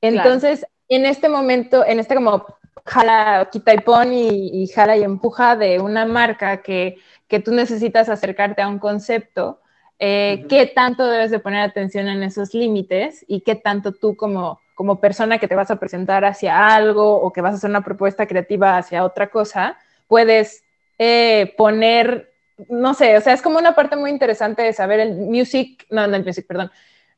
[0.00, 2.46] Entonces, en este momento, en este como
[2.84, 6.96] jala, quita y pon y, jala y empuja de una marca que,
[7.44, 9.60] tú necesitas acercarte a un concepto,
[9.98, 14.58] eh, ¿qué tanto debes de poner atención en esos límites y qué tanto tú como
[14.80, 17.84] como persona que te vas a presentar hacia algo o que vas a hacer una
[17.84, 19.76] propuesta creativa hacia otra cosa,
[20.08, 20.64] puedes
[20.98, 22.29] eh, poner,
[22.68, 26.06] no sé, o sea, es como una parte muy interesante de saber el music, no,
[26.06, 26.70] no el music, perdón,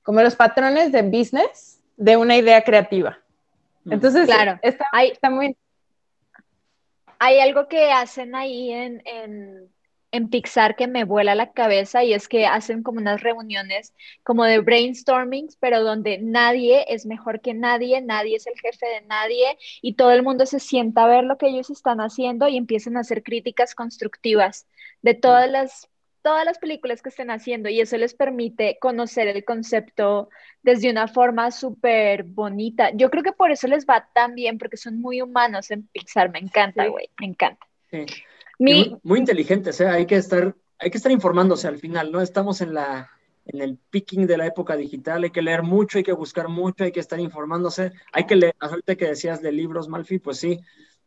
[0.03, 3.18] como los patrones de business de una idea creativa.
[3.84, 3.93] Mm.
[3.93, 5.57] Entonces, claro, está, está muy
[7.24, 9.72] hay algo que hacen ahí en, en,
[10.12, 14.44] en Pixar que me vuela la cabeza y es que hacen como unas reuniones como
[14.44, 19.58] de brainstormings, pero donde nadie es mejor que nadie, nadie es el jefe de nadie
[19.80, 22.96] y todo el mundo se sienta a ver lo que ellos están haciendo y empiezan
[22.96, 24.66] a hacer críticas constructivas
[25.00, 25.88] de todas las
[26.20, 30.28] todas las películas que estén haciendo y eso les permite conocer el concepto
[30.62, 32.90] desde una forma súper bonita.
[32.94, 36.30] Yo creo que por eso les va tan bien, porque son muy humanos en Pixar.
[36.30, 37.66] Me encanta, güey, me encanta.
[38.59, 39.88] Muy, muy, inteligentes, ¿eh?
[39.88, 42.20] hay que estar, hay que estar informándose al final, ¿no?
[42.20, 43.11] Estamos en la
[43.44, 46.84] en el picking de la época digital, hay que leer mucho, hay que buscar mucho,
[46.84, 50.61] hay que estar informándose, hay que leer, ahorita que decías de libros, Malfi, pues sí,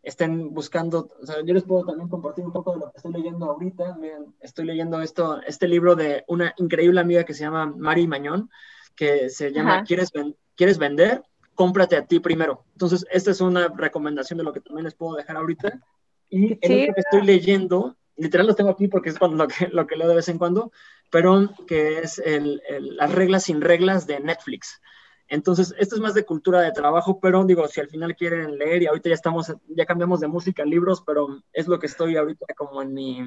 [0.05, 3.11] estén buscando, o sea, yo les puedo también compartir un poco de lo que estoy
[3.11, 3.95] leyendo ahorita.
[3.95, 8.49] Miren, estoy leyendo esto, este libro de una increíble amiga que se llama Mari Mañón,
[8.95, 10.11] que se llama ¿Quieres,
[10.55, 11.23] ¿Quieres vender?
[11.55, 12.65] Cómprate a ti primero.
[12.73, 15.81] Entonces, esta es una recomendación de lo que también les puedo dejar ahorita.
[16.30, 19.95] Y el que estoy leyendo, literal lo tengo aquí porque es lo que, lo que
[19.95, 20.71] leo de vez en cuando,
[21.11, 24.82] pero que es el, las reglas sin reglas de Netflix.
[25.28, 28.84] Entonces, esto es más de cultura de trabajo, pero digo, si al final quieren leer
[28.84, 32.15] y ahorita ya estamos, ya cambiamos de música a libros, pero es lo que estoy
[32.15, 33.19] ahorita como en mi,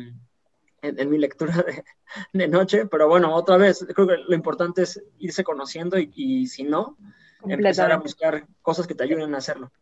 [0.83, 1.53] en, mi lectura
[2.33, 6.63] de, noche, pero bueno, otra vez, creo que lo importante es irse conociendo y, si
[6.63, 6.97] no,
[7.45, 9.73] empezar a buscar cosas que te ayuden a hacerlo.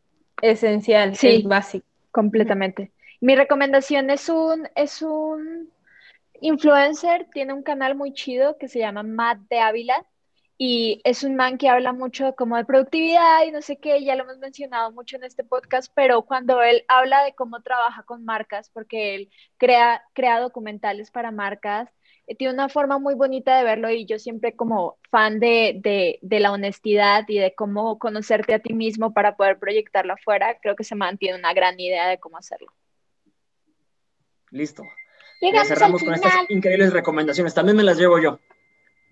[0.41, 1.87] Esencial, sí, básico.
[2.11, 2.93] Completamente.
[3.21, 5.73] Mi recomendación es un, es un
[6.41, 10.07] influencer, tiene un canal muy chido que se llama Matt de Ávila
[10.59, 14.17] y es un man que habla mucho como de productividad y no sé qué, ya
[14.17, 18.25] lo hemos mencionado mucho en este podcast, pero cuando él habla de cómo trabaja con
[18.25, 21.91] marcas, porque él crea, crea documentales para marcas,
[22.27, 26.19] eh, tiene una forma muy bonita de verlo y yo siempre como fan de, de,
[26.23, 30.77] de, la honestidad y de cómo conocerte a ti mismo para poder proyectarlo afuera, creo
[30.77, 32.73] que se mantiene una gran idea de cómo hacerlo.
[34.57, 34.83] Listo.
[35.41, 37.53] Ya cerramos con estas increíbles recomendaciones.
[37.55, 38.39] También me las llevo yo.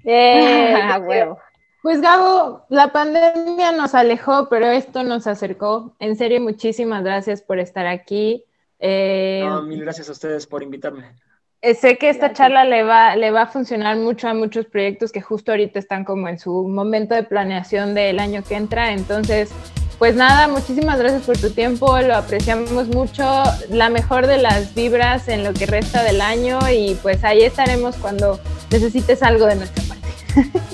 [0.05, 1.39] Eh, huevo.
[1.83, 5.95] Pues Gabo, la pandemia nos alejó, pero esto nos acercó.
[5.99, 8.43] En serio, muchísimas gracias por estar aquí.
[8.79, 11.15] Eh, mil gracias a ustedes por invitarme.
[11.61, 15.13] Eh, sé que esta charla le va, le va a funcionar mucho a muchos proyectos
[15.13, 18.93] que justo ahorita están como en su momento de planeación del año que entra.
[18.93, 19.51] Entonces,
[19.99, 23.25] pues nada, muchísimas gracias por tu tiempo, lo apreciamos mucho.
[23.71, 27.97] La mejor de las vibras en lo que resta del año y pues ahí estaremos
[27.97, 28.41] cuando
[28.71, 30.09] necesites algo de nuestra parte.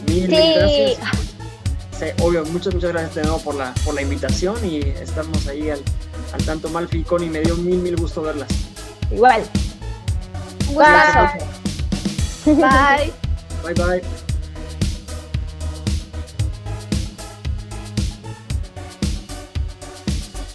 [0.06, 0.98] Mil, gracias.
[1.98, 5.68] Sí, obvio, muchas, muchas gracias de nuevo por la, por la invitación y estamos ahí
[5.68, 5.82] al,
[6.32, 8.48] al tanto Malfi y me dio mil, mil gusto verlas.
[9.10, 9.42] Igual.
[12.46, 13.12] Bye.
[13.62, 14.29] Bye, bye.